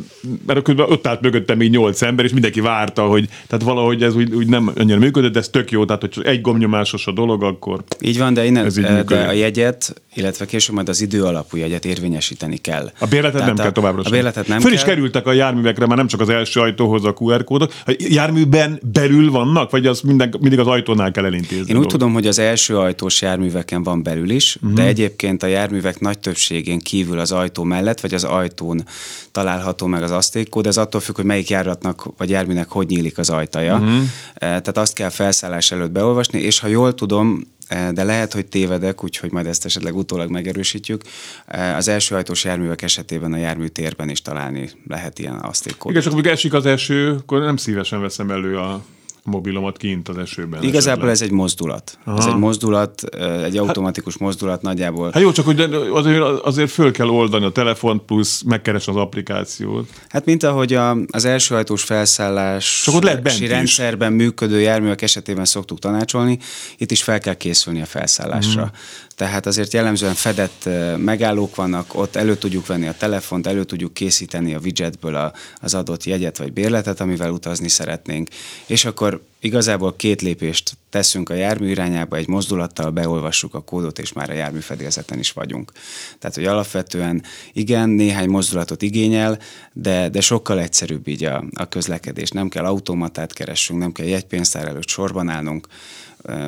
[0.46, 4.16] mert közben ott állt mögöttem még nyolc ember, és mindenki várta, hogy tehát valahogy ez
[4.16, 7.44] úgy, úgy nem annyira működött, de ez tök jó, tehát hogy egy gombnyomásos a dolog,
[7.44, 11.24] akkor Így van, de, innen, ez így de a jegyet, illetve később majd az idő
[11.24, 12.92] alapú jegyet érvényesíteni kell.
[13.00, 14.12] A bérletet tehát nem a, kell továbbra sem.
[14.12, 14.80] A bérletet nem Föl kell.
[14.80, 17.74] is kerültek a járművekre, már nem csak az első ajtóhoz a QR kódok.
[17.86, 21.72] A járműben belül vannak, vagy az minden, mindig az ajtónál kell elintézni?
[21.72, 24.74] Én úgy tudom, hogy az első ajtós járműveken van belül is, uh-huh.
[24.74, 28.86] de egyébként a járművek nagy többségén kívül az ajtó mellett mellett, vagy az ajtón
[29.32, 33.30] található meg az asztékkód, ez attól függ, hogy melyik járatnak vagy járműnek hogy nyílik az
[33.30, 33.76] ajtaja.
[33.76, 34.04] Uh-huh.
[34.34, 39.04] Tehát azt kell felszállás előtt beolvasni, és ha jól tudom, eh, de lehet, hogy tévedek,
[39.04, 41.02] úgyhogy majd ezt esetleg utólag megerősítjük.
[41.46, 45.92] Eh, az első ajtós járművek esetében a járműtérben is találni lehet ilyen asztékkód.
[45.92, 48.84] Igen, csak amikor esik az eső, akkor nem szívesen veszem elő a
[49.26, 50.64] mobilomat kint az esőben.
[50.64, 51.10] Igazából esetleg.
[51.10, 51.98] ez egy mozdulat.
[52.04, 52.18] Aha.
[52.18, 55.12] Ez egy mozdulat, egy hát- automatikus hát, mozdulat nagyjából.
[55.14, 55.60] Hát jó, csak hogy
[55.94, 59.90] azért, azért föl kell oldani a telefont, plusz megkeres az applikációt.
[60.10, 64.18] Hát mint ahogy a, az első ajtós felszállás csak ott lehet rendszerben is.
[64.18, 66.40] működő járművek esetében szoktuk tanácsolni,
[66.78, 68.62] itt is fel kell készülni a felszállásra.
[68.62, 68.78] Mm
[69.16, 74.54] tehát azért jellemzően fedett megállók vannak, ott elő tudjuk venni a telefont, elő tudjuk készíteni
[74.54, 78.30] a widgetből a, az adott jegyet vagy bérletet, amivel utazni szeretnénk,
[78.66, 84.14] és akkor igazából két lépést teszünk a jármű irányába, egy mozdulattal beolvassuk a kódot, és
[84.14, 85.72] már a jármű fedélzeten is vagyunk.
[86.20, 87.24] Tehát, hogy alapvetően
[87.54, 89.40] igen, néhány mozdulatot igényel,
[89.74, 92.30] de, de sokkal egyszerűbb így a, a közlekedés.
[92.30, 95.68] Nem kell automatát keressünk, nem kell jegypénztár előtt sorban állnunk,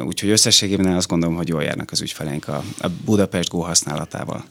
[0.06, 4.46] Úgyhogy összességében azt gondolom, hogy jól járnak az ügyfeleink a, a Budapest Go használatával.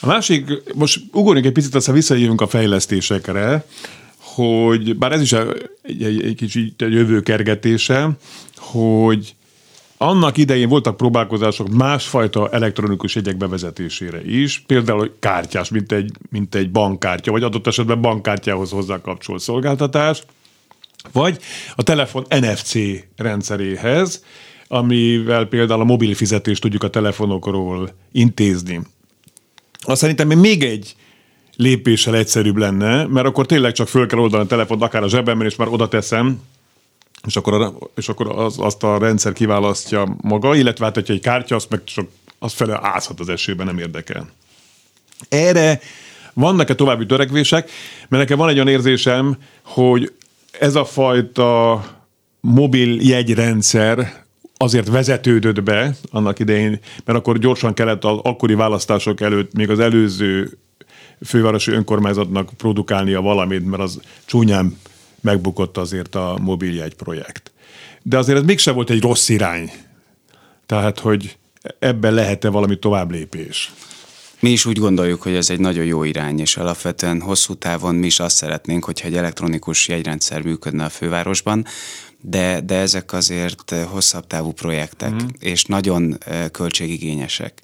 [0.00, 3.64] A másik, most ugorjunk egy picit, aztán visszajövünk a fejlesztésekre,
[4.18, 8.10] hogy bár ez is egy, egy, egy kicsit egy jövő kergetése,
[8.56, 9.34] hogy
[9.96, 16.70] annak idején voltak próbálkozások másfajta elektronikus jegyek bevezetésére is, például kártyás, mint egy, mint egy
[16.70, 20.22] bankkártya, vagy adott esetben bankkártyához hozzá kapcsolt szolgáltatás,
[21.12, 21.38] vagy
[21.76, 22.74] a telefon NFC
[23.16, 24.24] rendszeréhez,
[24.72, 28.80] amivel például a mobil fizetést tudjuk a telefonokról intézni.
[29.80, 30.96] Azt szerintem még egy
[31.56, 35.46] lépéssel egyszerűbb lenne, mert akkor tényleg csak föl kell oldani a telefont, akár a zsebemben,
[35.46, 36.40] és már oda teszem,
[37.26, 41.20] és akkor, a, és akkor az, azt a rendszer kiválasztja maga, illetve hát, hogyha egy
[41.20, 42.08] kártya, azt meg csak
[42.38, 44.30] az fele ázhat az esőben, nem érdekel.
[45.28, 45.80] Erre
[46.32, 47.70] vannak-e további törekvések?
[48.08, 50.12] Mert nekem van egy olyan érzésem, hogy
[50.58, 51.84] ez a fajta
[52.40, 54.21] mobil jegyrendszer
[54.62, 59.78] azért vezetődött be annak idején, mert akkor gyorsan kellett az akkori választások előtt még az
[59.78, 60.58] előző
[61.24, 64.78] fővárosi önkormányzatnak produkálnia valamit, mert az csúnyán
[65.20, 67.52] megbukott azért a mobiljegy projekt.
[68.02, 69.70] De azért ez mégsem volt egy rossz irány.
[70.66, 71.36] Tehát, hogy
[71.78, 73.72] ebben lehet-e valami tovább lépés?
[74.40, 78.06] Mi is úgy gondoljuk, hogy ez egy nagyon jó irány, és alapvetően hosszú távon mi
[78.06, 81.66] is azt szeretnénk, hogyha egy elektronikus jegyrendszer működne a fővárosban,
[82.22, 85.26] de, de ezek azért hosszabb távú projektek, mm.
[85.38, 86.18] és nagyon
[86.52, 87.62] költségigényesek.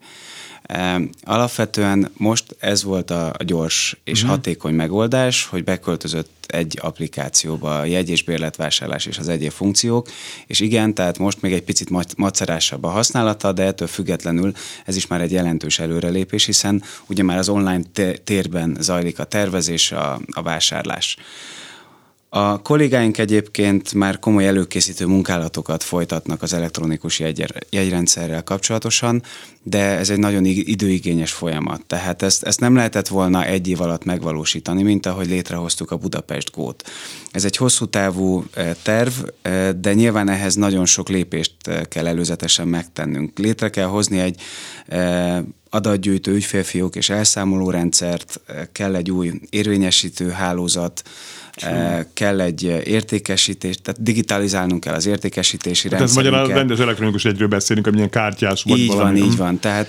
[1.22, 4.36] Alapvetően most ez volt a gyors és uh-huh.
[4.36, 10.08] hatékony megoldás, hogy beköltözött egy applikációba a jegy- és bérletvásárlás és az egyéb funkciók,
[10.46, 14.52] és igen, tehát most még egy picit macerásabb a használata, de ettől függetlenül
[14.84, 17.82] ez is már egy jelentős előrelépés, hiszen ugye már az online
[18.24, 21.16] térben zajlik a tervezés, a, a vásárlás.
[22.30, 29.22] A kollégáink egyébként már komoly előkészítő munkálatokat folytatnak az elektronikus jegy, jegyrendszerrel kapcsolatosan,
[29.62, 31.84] de ez egy nagyon időigényes folyamat.
[31.86, 36.50] Tehát ezt, ezt nem lehetett volna egy év alatt megvalósítani, mint ahogy létrehoztuk a Budapest
[36.50, 36.90] Gót.
[37.30, 39.12] Ez egy hosszú távú e, terv,
[39.42, 43.38] e, de nyilván ehhez nagyon sok lépést e, kell előzetesen megtennünk.
[43.38, 44.40] Létre kell hozni egy
[45.70, 48.40] adatgyűjtő ügyfélfiók és elszámolórendszert,
[48.72, 51.02] kell egy új érvényesítő hálózat,
[52.12, 56.26] Kell egy értékesítés, tehát digitalizálnunk kell az értékesítési hát rendszert.
[56.26, 59.20] Ez magyarán rendes elektronikus egyről beszélünk, amilyen kártyás vagy így valami.
[59.20, 59.88] Van, így van, tehát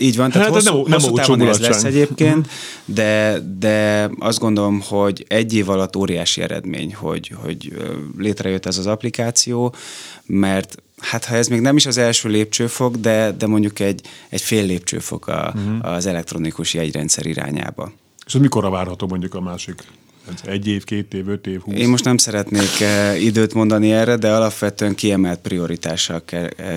[0.00, 0.30] így van.
[0.30, 2.52] Tehát hát hosszú, nem, nem hosszú távon ez lesz egyébként, uh-huh.
[2.84, 7.72] de, de azt gondolom, hogy egy év alatt óriási eredmény, hogy, hogy
[8.18, 9.74] létrejött ez az applikáció,
[10.26, 14.40] mert hát ha ez még nem is az első lépcsőfok, de, de mondjuk egy, egy
[14.40, 15.92] fél lépcsőfok a, uh-huh.
[15.92, 17.92] az elektronikus jegyrendszer irányába.
[18.26, 19.82] És ez mikorra várható mondjuk a másik
[20.44, 21.74] egy év, két év, öt év, húsz.
[21.74, 26.22] Én most nem szeretnék eh, időt mondani erre, de alapvetően kiemelt prioritással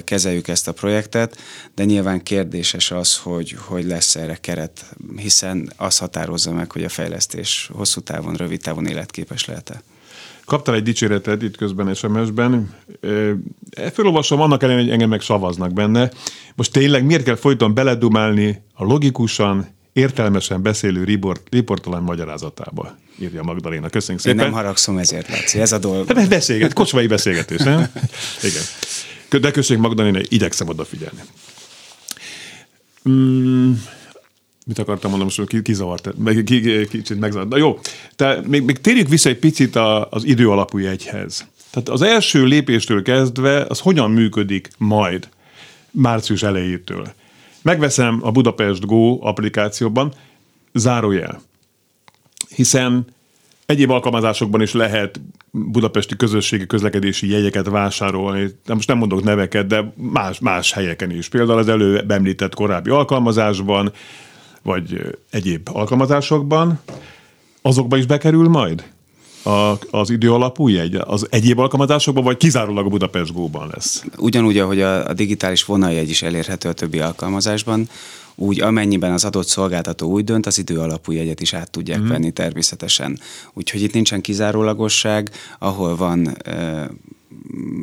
[0.04, 1.38] kezeljük ezt a projektet,
[1.76, 4.86] de nyilván kérdéses az, hogy, hogy lesz erre keret,
[5.16, 9.82] hiszen az határozza meg, hogy a fejlesztés hosszú távon, rövid távon életképes lehet-e.
[10.46, 12.76] Kaptál egy dicséretet itt közben SMS-ben.
[13.94, 16.12] Fölolvasom, annak ellenére, hogy engem meg szavaznak benne.
[16.56, 23.90] Most tényleg miért kell folyton beledumálni a logikusan, értelmesen beszélő riport, riportalan magyarázatába, írja Magdaléna.
[23.90, 24.40] Köszönjük szépen.
[24.40, 26.12] Én nem haragszom ezért, Laci, ez a dolog.
[26.12, 27.88] Hát beszélget, kocsmai beszélgetés, nem?
[28.44, 28.62] Igen.
[29.42, 31.20] De köszönjük Magdaléna, igyekszem odafigyelni.
[33.10, 33.72] Mm,
[34.66, 37.50] mit akartam mondani, most ki, kizavart, meg, ki, kicsit megzavart.
[37.50, 37.80] Na jó,
[38.16, 41.48] tehát még, még térjük vissza egy picit a, az idő alapú jegyhez.
[41.70, 45.30] Tehát az első lépéstől kezdve az hogyan működik majd
[45.92, 47.14] március elejétől?
[47.64, 50.14] Megveszem a Budapest Go applikációban,
[50.74, 51.42] zárójel.
[52.56, 53.06] Hiszen
[53.66, 55.22] egyéb alkalmazásokban is lehet
[55.52, 58.50] budapesti közösségi közlekedési jegyeket vásárolni.
[58.66, 61.30] De most nem mondok neveket, de más, más helyeken is.
[61.30, 63.92] Például az előbb említett korábbi alkalmazásban,
[64.62, 66.80] vagy egyéb alkalmazásokban.
[67.62, 68.93] Azokba is bekerül majd?
[69.44, 74.06] A, az idő alapú jegy az egyéb alkalmazásokban, vagy kizárólag a Budapest Go-ban lesz?
[74.18, 77.90] Ugyanúgy, ahogy a, a digitális vonaljegy is elérhető a többi alkalmazásban,
[78.36, 82.08] úgy amennyiben az adott szolgáltató úgy dönt, az idő alapú jegyet is át tudják mm.
[82.08, 83.20] venni természetesen.
[83.54, 85.30] Úgyhogy itt nincsen kizárólagosság,
[85.60, 86.38] ahol van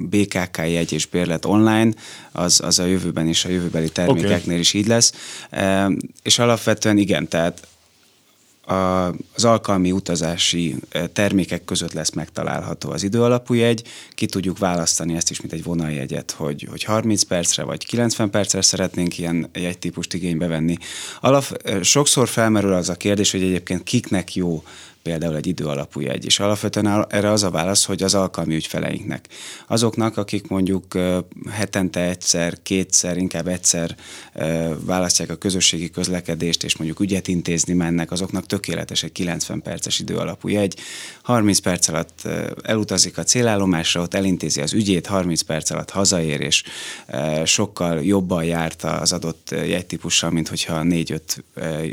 [0.09, 1.90] BKK jegy és bérlet online,
[2.33, 4.59] az, az a jövőben és a jövőbeli termékeknél okay.
[4.59, 5.12] is így lesz.
[6.23, 7.68] És alapvetően igen, tehát
[8.71, 10.77] az alkalmi utazási
[11.12, 16.31] termékek között lesz megtalálható az időalapú jegy, ki tudjuk választani ezt is, mint egy vonaljegyet,
[16.31, 20.77] hogy, hogy 30 percre vagy 90 percre szeretnénk ilyen jegytípust igénybe venni.
[21.21, 24.62] Alap, sokszor felmerül az a kérdés, hogy egyébként kiknek jó
[25.03, 26.24] például egy idő alapú jegy.
[26.24, 29.28] És alapvetően erre az a válasz, hogy az alkalmi ügyfeleinknek.
[29.66, 30.98] Azoknak, akik mondjuk
[31.51, 33.96] hetente egyszer, kétszer, inkább egyszer
[34.78, 40.16] választják a közösségi közlekedést, és mondjuk ügyet intézni mennek, azoknak tökéletes egy 90 perces idő
[40.16, 40.76] alapú jegy.
[41.22, 42.28] 30 perc alatt
[42.62, 46.62] elutazik a célállomásra, ott elintézi az ügyét, 30 perc alatt hazaér, és
[47.44, 51.20] sokkal jobban járt az adott jegytípussal, mint hogyha 4-5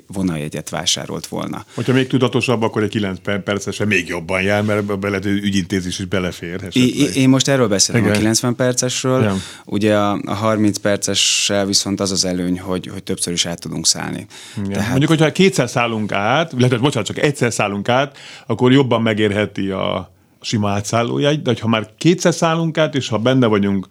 [0.08, 1.66] vonaljegyet vásárolt volna.
[1.74, 6.60] Hogyha még tudatosabb, akkor egy 9 percesen még jobban jár, mert bele ügyintézés is belefér.
[6.72, 8.14] I- én most erről beszélek Igen.
[8.14, 9.22] a 90 percesről.
[9.22, 9.42] Igen.
[9.66, 13.88] Ugye a, a 30 percessel viszont az az előny, hogy, hogy többször is át tudunk
[13.88, 14.26] szállni.
[14.58, 14.72] Igen.
[14.72, 14.90] Tehát...
[14.90, 18.18] Mondjuk, hogyha kétszer szállunk át, illetve bocsánat, csak egyszer szállunk át,
[18.48, 23.46] akkor jobban megérheti a sima átszállójegy, de ha már kétszer szállunk át, és ha benne
[23.46, 23.88] vagyunk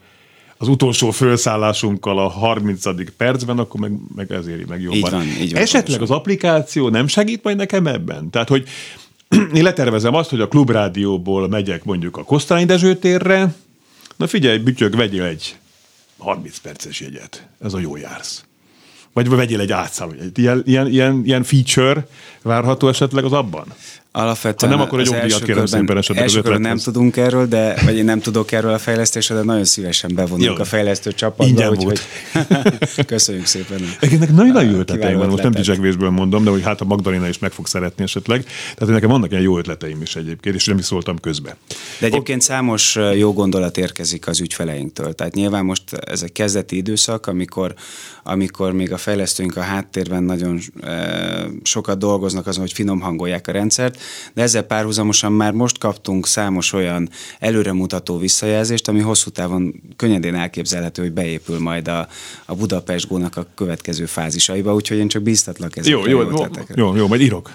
[0.59, 3.16] az utolsó felszállásunkkal a 30.
[3.16, 4.96] percben, akkor meg, meg ezért meg jobban.
[4.96, 8.30] Így van, így van, Esetleg az applikáció nem segít majd nekem ebben?
[8.30, 8.68] Tehát, hogy
[9.54, 13.54] én letervezem azt, hogy a klubrádióból megyek mondjuk a Kosztolányi Dezső térre,
[14.16, 15.57] na figyelj, bütyög, vegyél egy
[16.18, 18.44] 30 perces jegyet, ez a jó jársz.
[19.16, 20.12] Vagy vegyél egy átszálló.
[20.34, 22.06] Ilyen, ilyen, ilyen, ilyen feature
[22.42, 23.66] várható esetleg az abban?
[24.16, 27.80] Alapvetően ha nem, akkor egy jogdíjat kérem szépen esetleg első az nem tudunk erről, de,
[27.84, 30.62] vagy én nem tudok erről a fejlesztésről, de nagyon szívesen bevonunk Jó.
[30.62, 31.46] a fejlesztő csapatba.
[31.46, 32.00] Ingyen úgy, Hogy...
[33.06, 33.78] Köszönjük szépen.
[34.00, 37.28] Egyébként nagyon nagy jó ötleteim van, most nem dicsekvésből mondom, de hogy hát a Magdalena
[37.28, 38.44] is meg fog szeretni esetleg.
[38.74, 41.56] Tehát nekem vannak ilyen jó ötleteim is egyébként, és nem is szóltam közbe.
[42.00, 45.14] De egyébként számos jó gondolat érkezik az ügyfeleinktől.
[45.14, 47.74] Tehát nyilván most ez egy kezdeti időszak, amikor,
[48.22, 50.59] amikor még a fejlesztőink a háttérben nagyon
[51.62, 54.00] sokat dolgoznak azon, hogy finom hangolják a rendszert,
[54.34, 61.02] de ezzel párhuzamosan már most kaptunk számos olyan előremutató visszajelzést, ami hosszú távon könnyedén elképzelhető,
[61.02, 62.09] hogy beépül majd a,
[62.46, 66.96] a Budapest gónak a következő fázisaiba, úgyhogy én csak bíztatlak ezekre jó, jó, jó, jó,
[66.96, 67.52] jó, majd írok.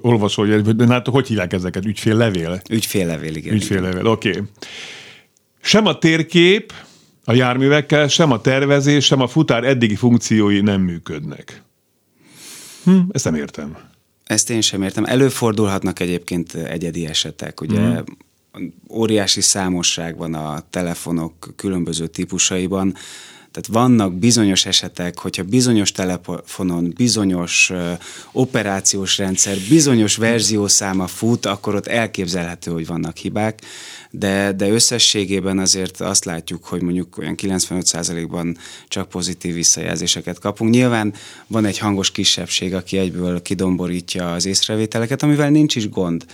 [0.00, 1.84] Olvasó, de hát hogy hívják ezeket?
[1.84, 2.62] Ügyféllevél?
[2.70, 3.54] Ügyféllevél, igen.
[3.54, 4.28] Ügyféllevél, oké.
[4.30, 4.42] Okay.
[5.60, 6.72] Sem a térkép
[7.24, 11.62] a járművekkel, sem a tervezés, sem a futár eddigi funkciói nem működnek.
[12.84, 13.76] Hm, ezt nem értem.
[14.24, 15.04] Ezt én sem értem.
[15.04, 17.98] Előfordulhatnak egyébként egyedi esetek, ugye mm.
[18.90, 22.94] óriási számosság van a telefonok különböző típusaiban,
[23.52, 27.72] tehát vannak bizonyos esetek, hogyha bizonyos telefonon bizonyos
[28.32, 33.60] operációs rendszer, bizonyos verziószáma fut, akkor ott elképzelhető, hogy vannak hibák,
[34.10, 38.56] de, de összességében azért azt látjuk, hogy mondjuk olyan 95%-ban
[38.88, 40.70] csak pozitív visszajelzéseket kapunk.
[40.70, 41.14] Nyilván
[41.46, 46.24] van egy hangos kisebbség, aki egyből kidomborítja az észrevételeket, amivel nincs is gond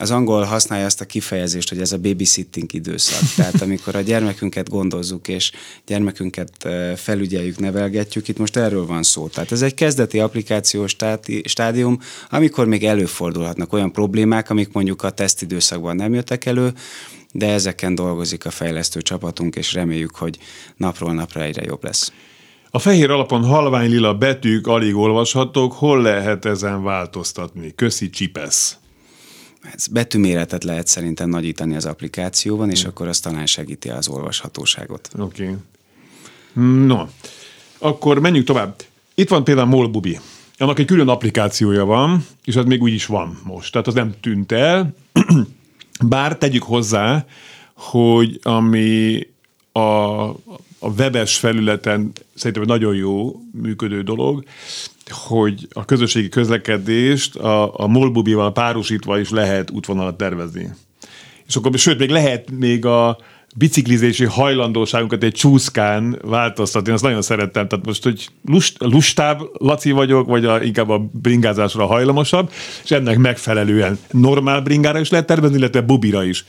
[0.00, 3.34] az angol használja azt a kifejezést, hogy ez a babysitting időszak.
[3.36, 5.52] Tehát amikor a gyermekünket gondozzuk, és
[5.86, 9.28] gyermekünket felügyeljük, nevelgetjük, itt most erről van szó.
[9.28, 10.96] Tehát ez egy kezdeti applikációs
[11.44, 11.98] stádium,
[12.30, 16.72] amikor még előfordulhatnak olyan problémák, amik mondjuk a tesztidőszakban nem jöttek elő,
[17.32, 20.38] de ezeken dolgozik a fejlesztő csapatunk, és reméljük, hogy
[20.76, 22.12] napról napra egyre jobb lesz.
[22.70, 27.72] A fehér alapon halvány lila betűk alig olvashatók, hol lehet ezen változtatni?
[27.74, 28.78] Köszi Csipesz!
[29.72, 32.88] Ez betűméretet lehet szerintem nagyítani az applikációban, és mm.
[32.88, 35.08] akkor az talán segíti az olvashatóságot.
[35.18, 35.42] Oké.
[35.42, 35.56] Okay.
[36.86, 37.04] No,
[37.78, 38.82] akkor menjünk tovább.
[39.14, 40.18] Itt van például Molbubi.
[40.58, 43.72] Annak egy külön applikációja van, és az még úgy is van most.
[43.72, 44.94] Tehát az nem tűnt el.
[46.08, 47.26] Bár tegyük hozzá,
[47.74, 49.26] hogy ami
[49.72, 50.28] a,
[50.78, 54.44] a webes felületen szerintem egy nagyon jó működő dolog,
[55.10, 60.70] hogy a közösségi közlekedést a, a Molbubival párosítva is lehet útvonalat tervezni.
[61.46, 63.18] És akkor, sőt, még lehet még a
[63.56, 66.92] biciklizési hajlandóságunkat egy csúszkán változtatni.
[66.92, 67.68] Azt nagyon szerettem.
[67.68, 72.52] Tehát most, hogy lust, lustább Laci vagyok, vagy a, inkább a bringázásra hajlamosabb,
[72.84, 76.44] és ennek megfelelően normál bringára is lehet tervezni, illetve bubira is.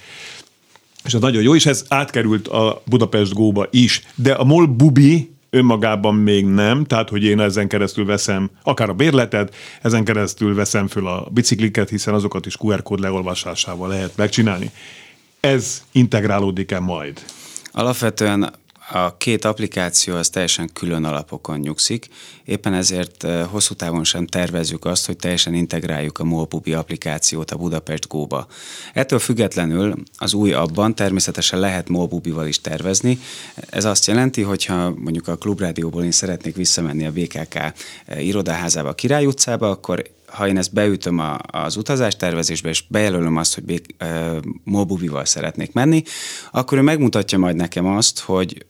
[1.04, 4.02] És az nagyon jó, és ez átkerült a Budapest Góba is.
[4.16, 8.94] De a MOL Bubi önmagában még nem, tehát hogy én ezen keresztül veszem akár a
[8.94, 14.72] bérletet, ezen keresztül veszem föl a bicikliket, hiszen azokat is QR kód leolvasásával lehet megcsinálni.
[15.40, 17.26] Ez integrálódik-e majd?
[17.72, 18.54] Alapvetően
[18.90, 22.08] a két applikáció az teljesen külön alapokon nyugszik,
[22.44, 27.58] éppen ezért eh, hosszú távon sem tervezzük azt, hogy teljesen integráljuk a Molpubi applikációt a
[27.58, 28.48] Budapest Go-ba.
[28.94, 33.20] Ettől függetlenül az új abban természetesen lehet Molpubival is tervezni.
[33.70, 37.74] Ez azt jelenti, hogyha mondjuk a Klubrádióból én szeretnék visszamenni a BKK eh,
[38.26, 43.54] irodaházába, a Király utcába, akkor ha én ezt beütöm a, az utazástervezésbe, és bejelölöm azt,
[43.54, 46.04] hogy bék, uh, Mobubival szeretnék menni,
[46.52, 48.66] akkor ő megmutatja majd nekem azt, hogy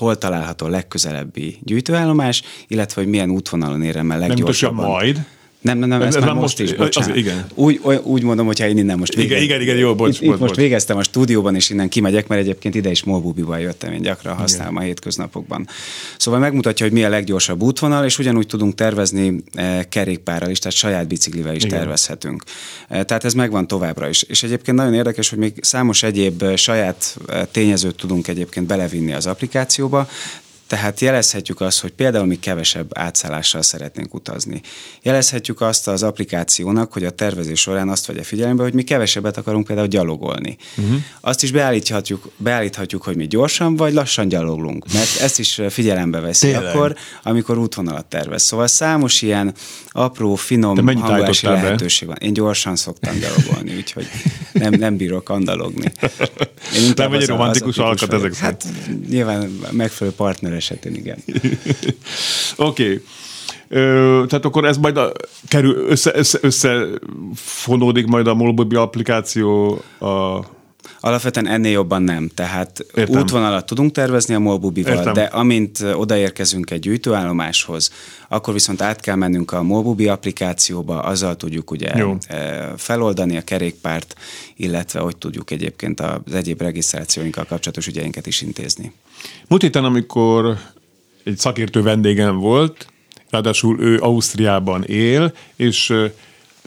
[0.00, 4.84] hol található a legközelebbi gyűjtőállomás, illetve hogy milyen útvonalon érem el leggyorsabban.
[4.84, 5.26] Nem majd?
[5.60, 7.10] Nem, nem, nem, ez, ez már most, most is, bocsánat.
[7.10, 7.46] Az, igen.
[7.54, 9.42] Úgy, úgy mondom, hogyha én innen most végeztem.
[9.42, 12.26] Igen, igen, igen, jó, bocs, itt, bocs, itt most végeztem a stúdióban, és innen kimegyek,
[12.26, 14.84] mert egyébként ide is Molbubival jöttem, én gyakran használom igen.
[14.84, 15.68] a hétköznapokban.
[16.16, 20.76] Szóval megmutatja, hogy mi a leggyorsabb útvonal, és ugyanúgy tudunk tervezni e, kerékpárral is, tehát
[20.76, 21.78] saját biciklivel is igen.
[21.78, 22.42] tervezhetünk.
[22.88, 24.22] E, tehát ez megvan továbbra is.
[24.22, 27.18] És egyébként nagyon érdekes, hogy még számos egyéb eh, saját
[27.50, 30.08] tényezőt tudunk egyébként belevinni az applikációba,
[30.70, 34.60] tehát jelezhetjük azt, hogy például mi kevesebb átszállással szeretnénk utazni.
[35.02, 39.66] Jelezhetjük azt az applikációnak, hogy a tervezés során azt vegye figyelembe, hogy mi kevesebbet akarunk
[39.66, 40.56] például gyalogolni.
[40.76, 40.96] Uh-huh.
[41.20, 46.46] Azt is beállíthatjuk, beállíthatjuk, hogy mi gyorsan vagy lassan gyalogolunk, mert ezt is figyelembe veszi
[46.46, 46.74] Tényleg?
[46.74, 48.42] akkor, amikor útvonalat tervez.
[48.42, 49.54] Szóval számos ilyen
[49.88, 52.16] apró, finom hangolási lehetőség van.
[52.20, 54.06] Én gyorsan szoktam gyalogolni, úgyhogy
[54.52, 55.92] nem, nem bírok andalogni.
[56.76, 58.64] Én nem egy romantikus alkat ezek Hát
[59.08, 61.18] nyilván megfelelő partner esetén igen.
[62.56, 62.92] Oké.
[62.92, 63.02] okay.
[64.26, 65.12] tehát akkor ez majd a,
[65.48, 70.40] kerül, össze, össze, összefonódik majd a Molbobi applikáció a
[71.00, 72.30] Alapvetően ennél jobban nem.
[72.34, 73.20] Tehát Értem.
[73.20, 75.12] útvonalat tudunk tervezni a Molbubival, Értem.
[75.12, 77.92] de amint odaérkezünk egy gyűjtőállomáshoz,
[78.28, 82.16] akkor viszont át kell mennünk a Molbubi applikációba, azzal tudjuk ugye Jó.
[82.76, 84.14] Feloldani a kerékpárt,
[84.56, 88.92] illetve hogy tudjuk egyébként az egyéb regisztrációinkkal kapcsolatos ügyeinket is intézni.
[89.48, 90.58] Múlt héten, amikor
[91.24, 92.86] egy szakértő vendégem volt,
[93.30, 95.90] ráadásul ő Ausztriában él, és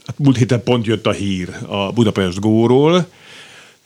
[0.06, 3.08] hát múlt héten pont jött a hír a Budapest Góról,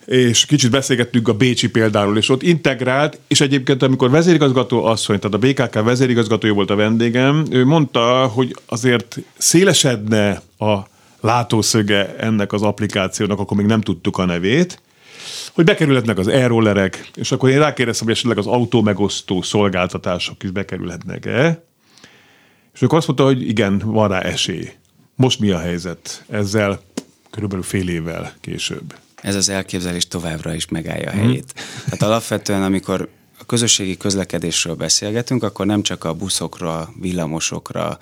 [0.08, 5.34] és kicsit beszélgettünk a Bécsi példáról, és ott integrált, és egyébként amikor vezérigazgató asszony, tehát
[5.34, 10.76] a BKK vezérigazgatója volt a vendégem, ő mondta, hogy azért szélesedne a
[11.20, 14.82] látószöge ennek az applikációnak, akkor még nem tudtuk a nevét,
[15.52, 20.50] hogy bekerülhetnek az e-rollerek, és akkor én rákérdeztem, hogy esetleg az autó megosztó szolgáltatások is
[20.50, 21.64] bekerülhetnek-e,
[22.74, 24.72] és akkor azt mondta, hogy igen, van rá esély.
[25.14, 26.80] Most mi a helyzet ezzel
[27.30, 28.94] körülbelül fél évvel később?
[29.22, 31.54] Ez az elképzelés továbbra is megállja a helyét.
[31.60, 31.84] Mm.
[31.84, 33.08] Tehát alapvetően, amikor
[33.38, 37.98] a közösségi közlekedésről beszélgetünk, akkor nem csak a buszokra, villamosokra,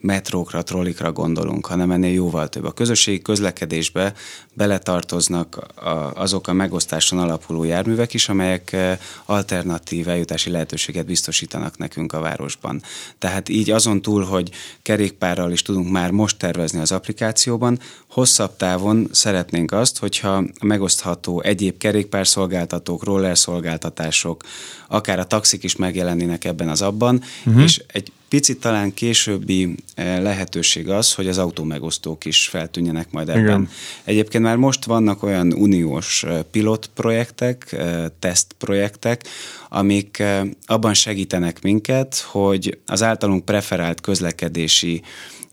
[0.00, 2.64] metrókra, trollikra gondolunk, hanem ennél jóval több.
[2.64, 4.14] A közösségi közlekedésbe
[4.54, 5.66] beletartoznak
[6.14, 12.82] azok a megosztáson alapuló járművek is, amelyek eh, alternatív eljutási lehetőséget biztosítanak nekünk a városban.
[13.18, 14.50] Tehát így azon túl, hogy
[14.82, 17.78] kerékpárral is tudunk már most tervezni az applikációban,
[18.08, 24.42] hosszabb távon szeretnénk azt, hogyha megosztható egyéb kerékpárszolgáltatók, rollerszolgáltatások,
[24.88, 27.62] akár a taxik is megjelennének ebben az abban, uh-huh.
[27.62, 33.42] és egy picit talán későbbi eh, lehetőség az, hogy az autómegosztók is feltűnjenek majd ebben.
[33.42, 33.68] Igen.
[34.04, 39.24] Egyébként már most vannak olyan uniós eh, pilotprojektek, eh, tesztprojektek,
[39.68, 40.22] amik
[40.66, 45.02] abban segítenek minket, hogy az általunk preferált közlekedési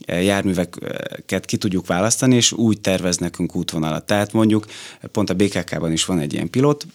[0.07, 4.05] járműveket ki tudjuk választani, és úgy tervez nekünk útvonalat.
[4.05, 4.65] Tehát mondjuk
[5.11, 6.85] pont a BKK-ban is van egy ilyen pilot,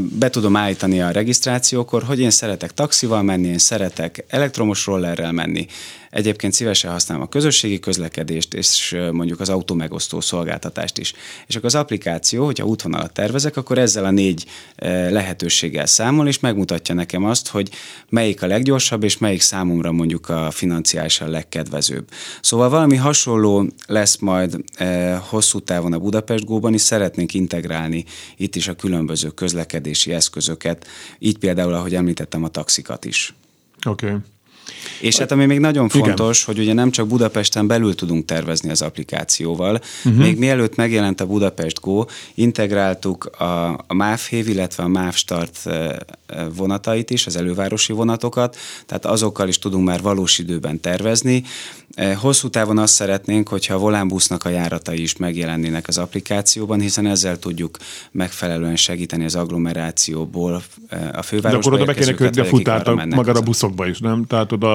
[0.00, 5.66] be tudom állítani a regisztrációkor, hogy én szeretek taxival menni, én szeretek elektromos rollerrel menni,
[6.10, 11.12] Egyébként szívesen használom a közösségi közlekedést, és mondjuk az autómegosztó szolgáltatást is.
[11.46, 14.46] És akkor az applikáció, hogyha útvonalat tervezek, akkor ezzel a négy
[15.10, 17.70] lehetőséggel számol, és megmutatja nekem azt, hogy
[18.08, 22.08] melyik a leggyorsabb, és melyik számomra mondjuk a financiálisan legkedvezőbb.
[22.40, 24.64] Szóval valami hasonló lesz majd
[25.28, 28.04] hosszú távon a Budapest Góban is, szeretnénk integrálni
[28.36, 30.86] itt is a különböző közlekedési eszközöket,
[31.18, 33.34] így például, ahogy említettem, a taxikat is.
[33.86, 34.06] Oké.
[34.06, 34.18] Okay.
[35.00, 36.54] És hát ami még nagyon fontos, Igen.
[36.54, 40.22] hogy ugye nem csak Budapesten belül tudunk tervezni az applikációval, uh-huh.
[40.22, 42.04] még mielőtt megjelent a Budapest Go,
[42.34, 45.58] integráltuk a, a MÁV Hév, illetve a MÁV Start
[46.54, 48.56] vonatait is, az elővárosi vonatokat,
[48.86, 51.42] tehát azokkal is tudunk már valós időben tervezni.
[52.16, 57.38] Hosszú távon azt szeretnénk, hogyha a volánbusznak a járatai is megjelennének az applikációban, hiszen ezzel
[57.38, 57.76] tudjuk
[58.10, 60.62] megfelelően segíteni az agglomerációból
[61.12, 61.50] a fővárosba.
[61.50, 64.24] De akkor oda be kéne kötni a futárt magára a buszokba is, nem?
[64.26, 64.69] Tehát oda,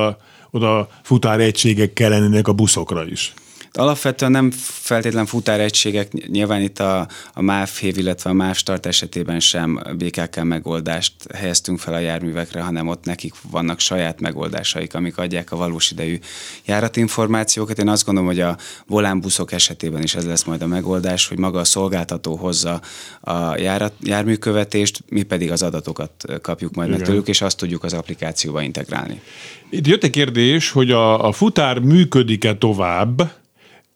[0.52, 3.34] oda futár egységek kellenének a buszokra is.
[3.78, 9.40] Alapvetően nem feltétlen futáregységek, nyilván itt a, a MÁV hév, illetve a MÁV start esetében
[9.40, 15.52] sem BKK megoldást helyeztünk fel a járművekre, hanem ott nekik vannak saját megoldásaik, amik adják
[15.52, 16.20] a valós idejű
[16.66, 17.80] járatinformációkat.
[17.80, 18.58] Én azt gondolom, hogy a
[18.88, 22.82] volánbuszok esetében is ez lesz majd a megoldás, hogy maga a szolgáltató hozza
[23.22, 26.12] a járat, járműkövetést, mi pedig az adatokat
[26.42, 29.22] kapjuk majd meg tőlük, és azt tudjuk az applikációba integrálni.
[29.70, 33.44] Itt jött egy kérdés, hogy a, a futár működik-e tovább,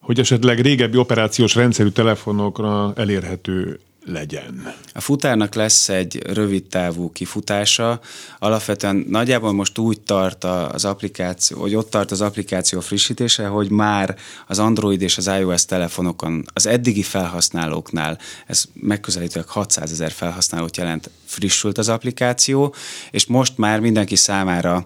[0.09, 4.73] hogy esetleg régebbi operációs rendszerű telefonokra elérhető legyen.
[4.93, 7.99] A futárnak lesz egy rövid távú kifutása.
[8.39, 14.15] Alapvetően nagyjából most úgy tart az applikáció, hogy ott tart az applikáció frissítése, hogy már
[14.47, 21.09] az Android és az iOS telefonokon az eddigi felhasználóknál, ez megközelítőleg 600 ezer felhasználót jelent,
[21.25, 22.75] frissült az applikáció,
[23.11, 24.83] és most már mindenki számára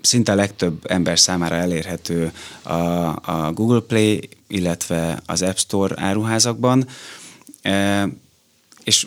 [0.00, 2.32] szinte a legtöbb ember számára elérhető
[2.62, 2.72] a,
[3.08, 6.86] a Google Play, illetve az App Store áruházakban,
[7.62, 8.08] e,
[8.84, 9.06] és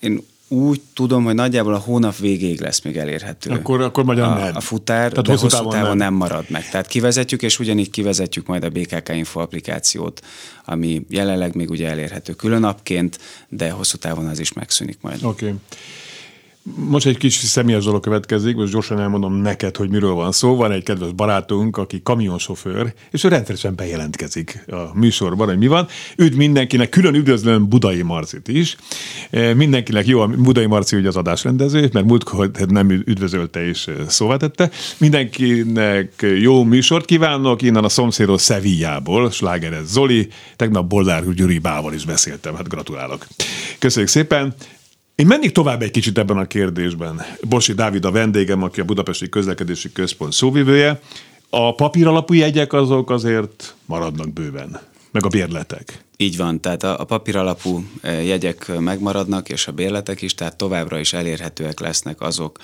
[0.00, 3.50] én úgy tudom, hogy nagyjából a hónap végéig lesz még elérhető.
[3.50, 4.56] Akkor, akkor magyar a, nem.
[4.56, 5.96] a futár, Tehát de hosszú távon, távon nem.
[5.96, 6.68] nem marad meg.
[6.68, 10.20] Tehát kivezetjük, és ugyanígy kivezetjük majd a BKK Info applikációt,
[10.64, 13.18] ami jelenleg még ugye elérhető külön appként,
[13.48, 15.24] de hosszú távon az is megszűnik majd.
[15.24, 15.44] Oké.
[15.44, 15.58] Okay.
[16.64, 20.56] Most egy kis személyes dolog következik, most gyorsan elmondom neked, hogy miről van szó.
[20.56, 25.86] Van egy kedves barátunk, aki kamionsofőr, és ő rendszeresen bejelentkezik a műsorban, hogy mi van.
[26.16, 28.76] Üdv mindenkinek, külön üdvözlöm Budai Marcit is.
[29.30, 34.70] E, mindenkinek jó, Budai Marci ugye az adásrendező, mert múltkor nem üdvözölte és szóvá tette.
[34.98, 42.04] Mindenkinek jó műsort kívánok, innen a szomszédos Szevillából, slágeres Zoli, tegnap Boldár Gyuri Bával is
[42.04, 43.26] beszéltem, hát gratulálok.
[43.78, 44.54] Köszönjük szépen!
[45.14, 47.22] Én mennék tovább egy kicsit ebben a kérdésben.
[47.48, 51.00] Bosi Dávid a vendégem, aki a Budapesti Közlekedési Központ szóvivője.
[51.50, 56.04] A papír alapú jegyek azok azért maradnak bőven, meg a bérletek.
[56.16, 60.56] Így van, tehát a, a papír alapú e, jegyek megmaradnak, és a bérletek is, tehát
[60.56, 62.58] továbbra is elérhetőek lesznek azok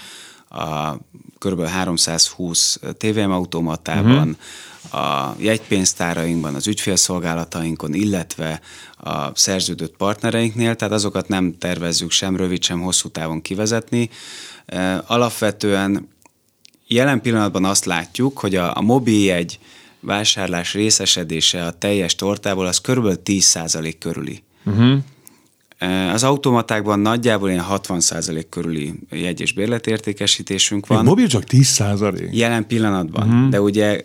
[0.49, 0.95] a
[1.39, 1.65] kb.
[1.65, 4.37] 320 TVM automatában, uh-huh.
[4.93, 8.61] A jegypénztárainkban, az ügyfélszolgálatainkon, illetve
[8.97, 14.11] a szerződött partnereinknél, tehát azokat nem tervezzük sem rövid, sem hosszú távon kivezetni.
[15.07, 16.09] Alapvetően
[16.87, 19.59] jelen pillanatban azt látjuk, hogy a, a mobiljegy
[20.01, 23.19] vásárlás részesedése a teljes tortából az kb.
[23.25, 24.43] 10% körüli.
[24.65, 24.99] Uh-huh.
[26.13, 30.99] Az automatákban nagyjából ilyen 60% körüli jegy- és bérletértékesítésünk van.
[30.99, 32.31] Egy mobil csak 10%?
[32.31, 33.49] Jelen pillanatban, uh-huh.
[33.49, 34.05] de ugye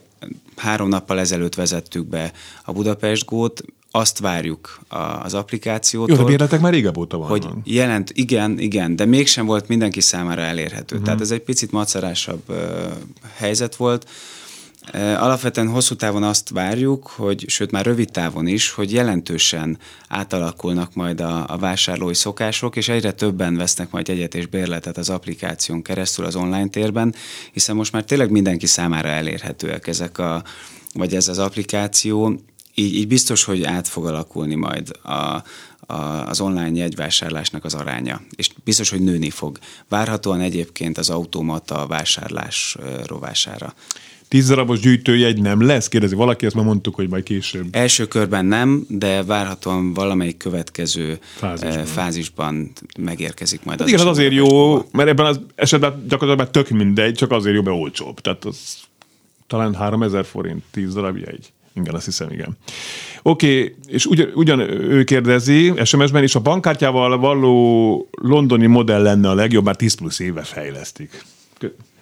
[0.55, 2.31] három nappal ezelőtt vezettük be
[2.63, 3.63] a Budapest Gót,
[3.95, 4.79] azt várjuk
[5.23, 6.15] az applikációtól.
[6.15, 7.27] Jó, de bérletek már régebb óta van.
[7.27, 10.95] Hogy jelent, igen, igen, de mégsem volt mindenki számára elérhető.
[10.95, 11.03] Uh-huh.
[11.03, 12.57] Tehát ez egy picit macerásabb uh,
[13.35, 14.09] helyzet volt.
[14.93, 19.77] Alapvetően hosszú távon azt várjuk, hogy sőt már rövid távon is, hogy jelentősen
[20.07, 25.09] átalakulnak majd a, a vásárlói szokások, és egyre többen vesznek majd egyet és bérletet az
[25.09, 27.15] applikáción keresztül az online térben,
[27.51, 30.43] hiszen most már tényleg mindenki számára elérhetőek ezek a,
[30.93, 32.39] vagy ez az applikáció,
[32.75, 35.93] így, így biztos, hogy át fog alakulni majd a, a,
[36.27, 39.59] az online jegyvásárlásnak az aránya, és biztos, hogy nőni fog.
[39.89, 43.73] Várhatóan egyébként az automata vásárlás rovására.
[44.27, 45.87] Tíz darabos gyűjtőjegy nem lesz?
[45.87, 47.67] Kérdezi valaki, ezt már mondtuk, hogy majd később.
[47.71, 53.79] Első körben nem, de várhatóan valamelyik következő fázisban, fázisban megérkezik majd.
[53.79, 57.55] Hát az igen, az azért jó, mert ebben az esetben gyakorlatilag tök mindegy, csak azért
[57.55, 58.19] jó, mert olcsóbb.
[58.19, 58.77] Tehát az
[59.47, 61.51] talán 3000 forint, 10 darab jegy.
[61.75, 62.57] Igen, azt hiszem, igen.
[63.21, 69.29] Oké, okay, és ugyan, ugyan ő kérdezi SMS-ben, és a bankkártyával való londoni modell lenne
[69.29, 71.25] a legjobb, már 10 plusz éve fejlesztik.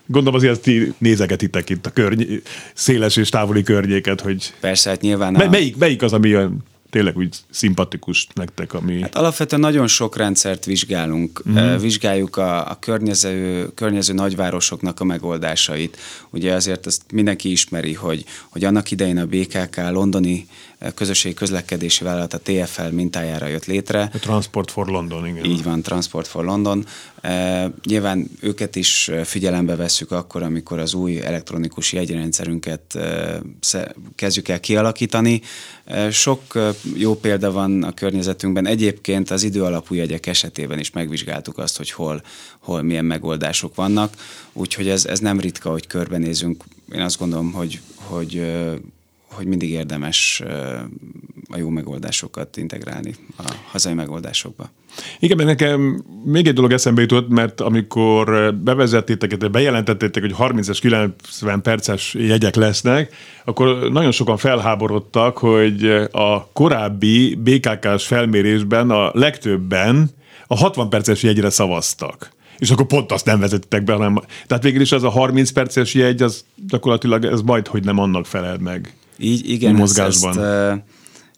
[0.05, 2.41] Gondolom azért ti nézegetitek itt a körny-
[2.73, 4.53] széles és távoli környéket, hogy...
[4.59, 5.35] Persze, hát nyilván...
[5.35, 5.49] A...
[5.49, 9.01] Melyik, melyik az, ami olyan tényleg úgy szimpatikus nektek, ami...
[9.01, 11.43] Hát alapvetően nagyon sok rendszert vizsgálunk.
[11.49, 11.77] Mm.
[11.77, 15.97] Vizsgáljuk a, a környező, környező nagyvárosoknak a megoldásait.
[16.29, 20.47] Ugye azért ezt mindenki ismeri, hogy, hogy annak idején a BKK londoni
[20.95, 24.09] közösségi közlekedési vállalat a TFL mintájára jött létre.
[24.13, 25.45] A Transport for London, igen.
[25.45, 26.85] Így van, Transport for London.
[27.21, 33.41] E, nyilván őket is figyelembe vesszük akkor, amikor az új elektronikus jegyrendszerünket e,
[34.15, 35.41] kezdjük el kialakítani.
[35.85, 36.41] E, sok
[36.95, 38.67] jó példa van a környezetünkben.
[38.67, 42.21] Egyébként az időalapú jegyek esetében is megvizsgáltuk azt, hogy hol,
[42.59, 44.13] hol milyen megoldások vannak,
[44.53, 46.63] úgyhogy ez, ez nem ritka, hogy körbenézünk.
[46.93, 48.41] Én azt gondolom, hogy, hogy
[49.31, 50.43] hogy mindig érdemes
[51.49, 54.69] a jó megoldásokat integrálni a hazai megoldásokba.
[55.19, 61.61] Igen, mert nekem még egy dolog eszembe jutott, mert amikor bevezettétek, bejelentettétek, hogy 30 90
[61.61, 63.15] perces jegyek lesznek,
[63.45, 70.09] akkor nagyon sokan felháborodtak, hogy a korábbi BKK-s felmérésben a legtöbben
[70.47, 74.81] a 60 perces jegyre szavaztak és akkor pont azt nem vezettek be, hanem, tehát végül
[74.81, 78.93] is ez a 30 perces jegy, az gyakorlatilag ez majd, hogy nem annak felel meg.
[79.21, 80.43] Így, igen, mozgásban.
[80.43, 80.81] Ezt,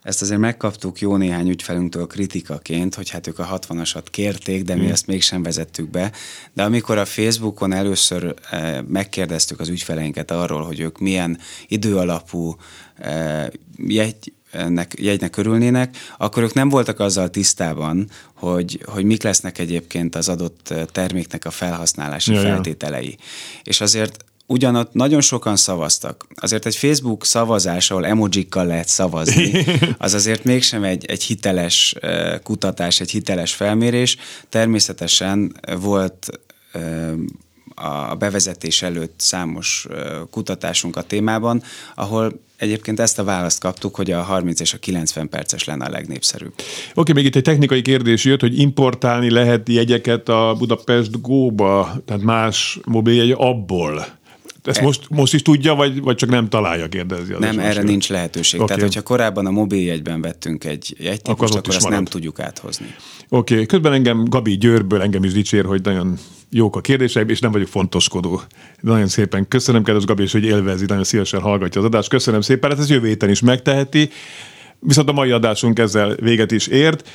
[0.03, 4.81] ezt azért megkaptuk jó néhány ügyfelünktől kritikaként, hogy hát ők a 60-asat kérték, de mi
[4.81, 4.91] hmm.
[4.91, 6.11] ezt mégsem vezettük be.
[6.53, 8.33] De amikor a Facebookon először
[8.87, 12.55] megkérdeztük az ügyfeleinket arról, hogy ők milyen időalapú
[13.77, 20.15] jegy, ennek jegynek örülnének, akkor ők nem voltak azzal tisztában, hogy, hogy mik lesznek egyébként
[20.15, 23.09] az adott terméknek a felhasználási ja, feltételei.
[23.09, 23.25] Ja.
[23.63, 26.27] És azért ugyanott nagyon sokan szavaztak.
[26.35, 29.65] Azért egy Facebook szavazás, ahol emojikkal lehet szavazni,
[29.97, 31.95] az azért mégsem egy, egy hiteles
[32.43, 34.17] kutatás, egy hiteles felmérés.
[34.49, 36.27] Természetesen volt
[37.75, 39.87] a bevezetés előtt számos
[40.29, 41.63] kutatásunk a témában,
[41.95, 45.89] ahol Egyébként ezt a választ kaptuk, hogy a 30 és a 90 perces lenne a
[45.89, 46.53] legnépszerűbb.
[46.55, 52.01] Oké, okay, még itt egy technikai kérdés jött, hogy importálni lehet jegyeket a Budapest Go-ba,
[52.05, 54.05] tehát más mobiljegy abból.
[54.63, 57.81] Ezt e- most, most is tudja, vagy, vagy csak nem találja, kérdezi az Nem, erre
[57.81, 58.61] nincs lehetőség.
[58.61, 58.75] Okay.
[58.75, 61.97] Tehát, hogyha korábban a mobiljegyben vettünk egy jegytípust, akkor, akkor azt marad.
[61.97, 62.95] nem tudjuk áthozni.
[63.29, 63.65] Oké, okay.
[63.65, 66.17] közben engem Gabi Győrből engem is dicsér, hogy nagyon
[66.49, 68.41] jók a kérdéseim, és nem vagyok fontoskodó.
[68.81, 72.09] Nagyon szépen köszönöm, kedves Gabi, és hogy élvezi, nagyon szívesen hallgatja az adást.
[72.09, 74.09] Köszönöm szépen, hát ez jövő héten is megteheti.
[74.79, 77.09] Viszont a mai adásunk ezzel véget is ért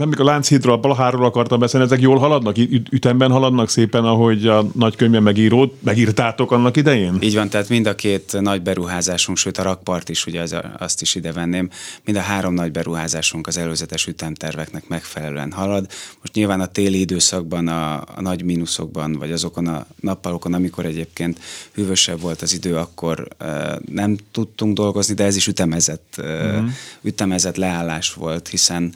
[0.00, 2.56] nem a Lánchídról, a Balaháról akartam beszélni, ezek jól haladnak,
[2.90, 7.16] ütemben haladnak szépen, ahogy a nagykönyvben megírót, megírtátok annak idején?
[7.20, 11.02] Így van, tehát mind a két nagy beruházásunk, sőt a rakpart is, ugye az, azt
[11.02, 11.70] is ide venném,
[12.04, 15.86] mind a három nagy beruházásunk az előzetes ütemterveknek megfelelően halad.
[16.20, 21.38] Most nyilván a téli időszakban, a, a nagy mínuszokban, vagy azokon a nappalokon, amikor egyébként
[21.74, 23.48] hűvösebb volt az idő, akkor uh,
[23.92, 26.70] nem tudtunk dolgozni, de ez is ütemezett, uh, uh-huh.
[27.02, 28.94] ütemezett leállás volt, hiszen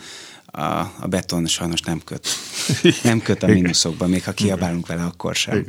[0.55, 2.27] a, a beton sajnos nem köt.
[3.03, 5.65] Nem köt a mínuszokba, még ha kiabálunk vele, akkor sem.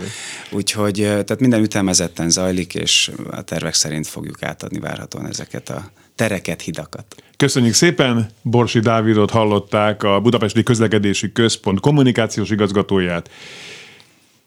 [0.51, 6.61] Úgyhogy tehát minden ütemezetten zajlik, és a tervek szerint fogjuk átadni várhatóan ezeket a tereket,
[6.61, 7.15] hidakat.
[7.37, 8.29] Köszönjük szépen!
[8.41, 13.29] Borsi Dávidot hallották, a Budapesti Közlekedési Központ kommunikációs igazgatóját.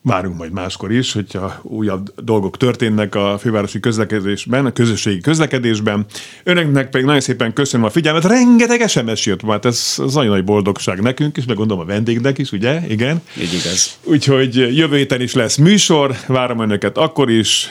[0.02, 6.06] Várunk majd máskor is, hogyha újabb dolgok történnek a fővárosi közlekedésben, a közösségi közlekedésben.
[6.44, 8.24] Önöknek pedig nagyon szépen köszönöm a figyelmet.
[8.24, 12.38] Rengeteg SMS jött, mert ez, ez nagyon nagy boldogság nekünk is, meg gondolom a vendégnek
[12.38, 12.80] is, ugye?
[12.88, 13.22] Igen.
[13.40, 13.98] Így igaz.
[14.04, 17.68] Úgyhogy jövő héten is lesz műsor, várom önöket akkor is.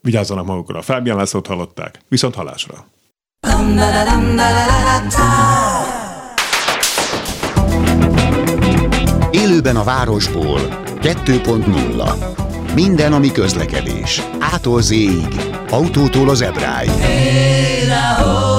[0.00, 0.82] Vigyázzanak magukra.
[0.82, 1.98] Fábián Lászlót hallották.
[2.08, 2.86] Viszont halásra.
[9.30, 12.74] Élőben a városból 2.0.
[12.74, 14.22] Minden, ami közlekedés.
[14.38, 14.94] Ától z
[15.70, 16.90] Autótól az ebráig.
[16.90, 18.51] Hey,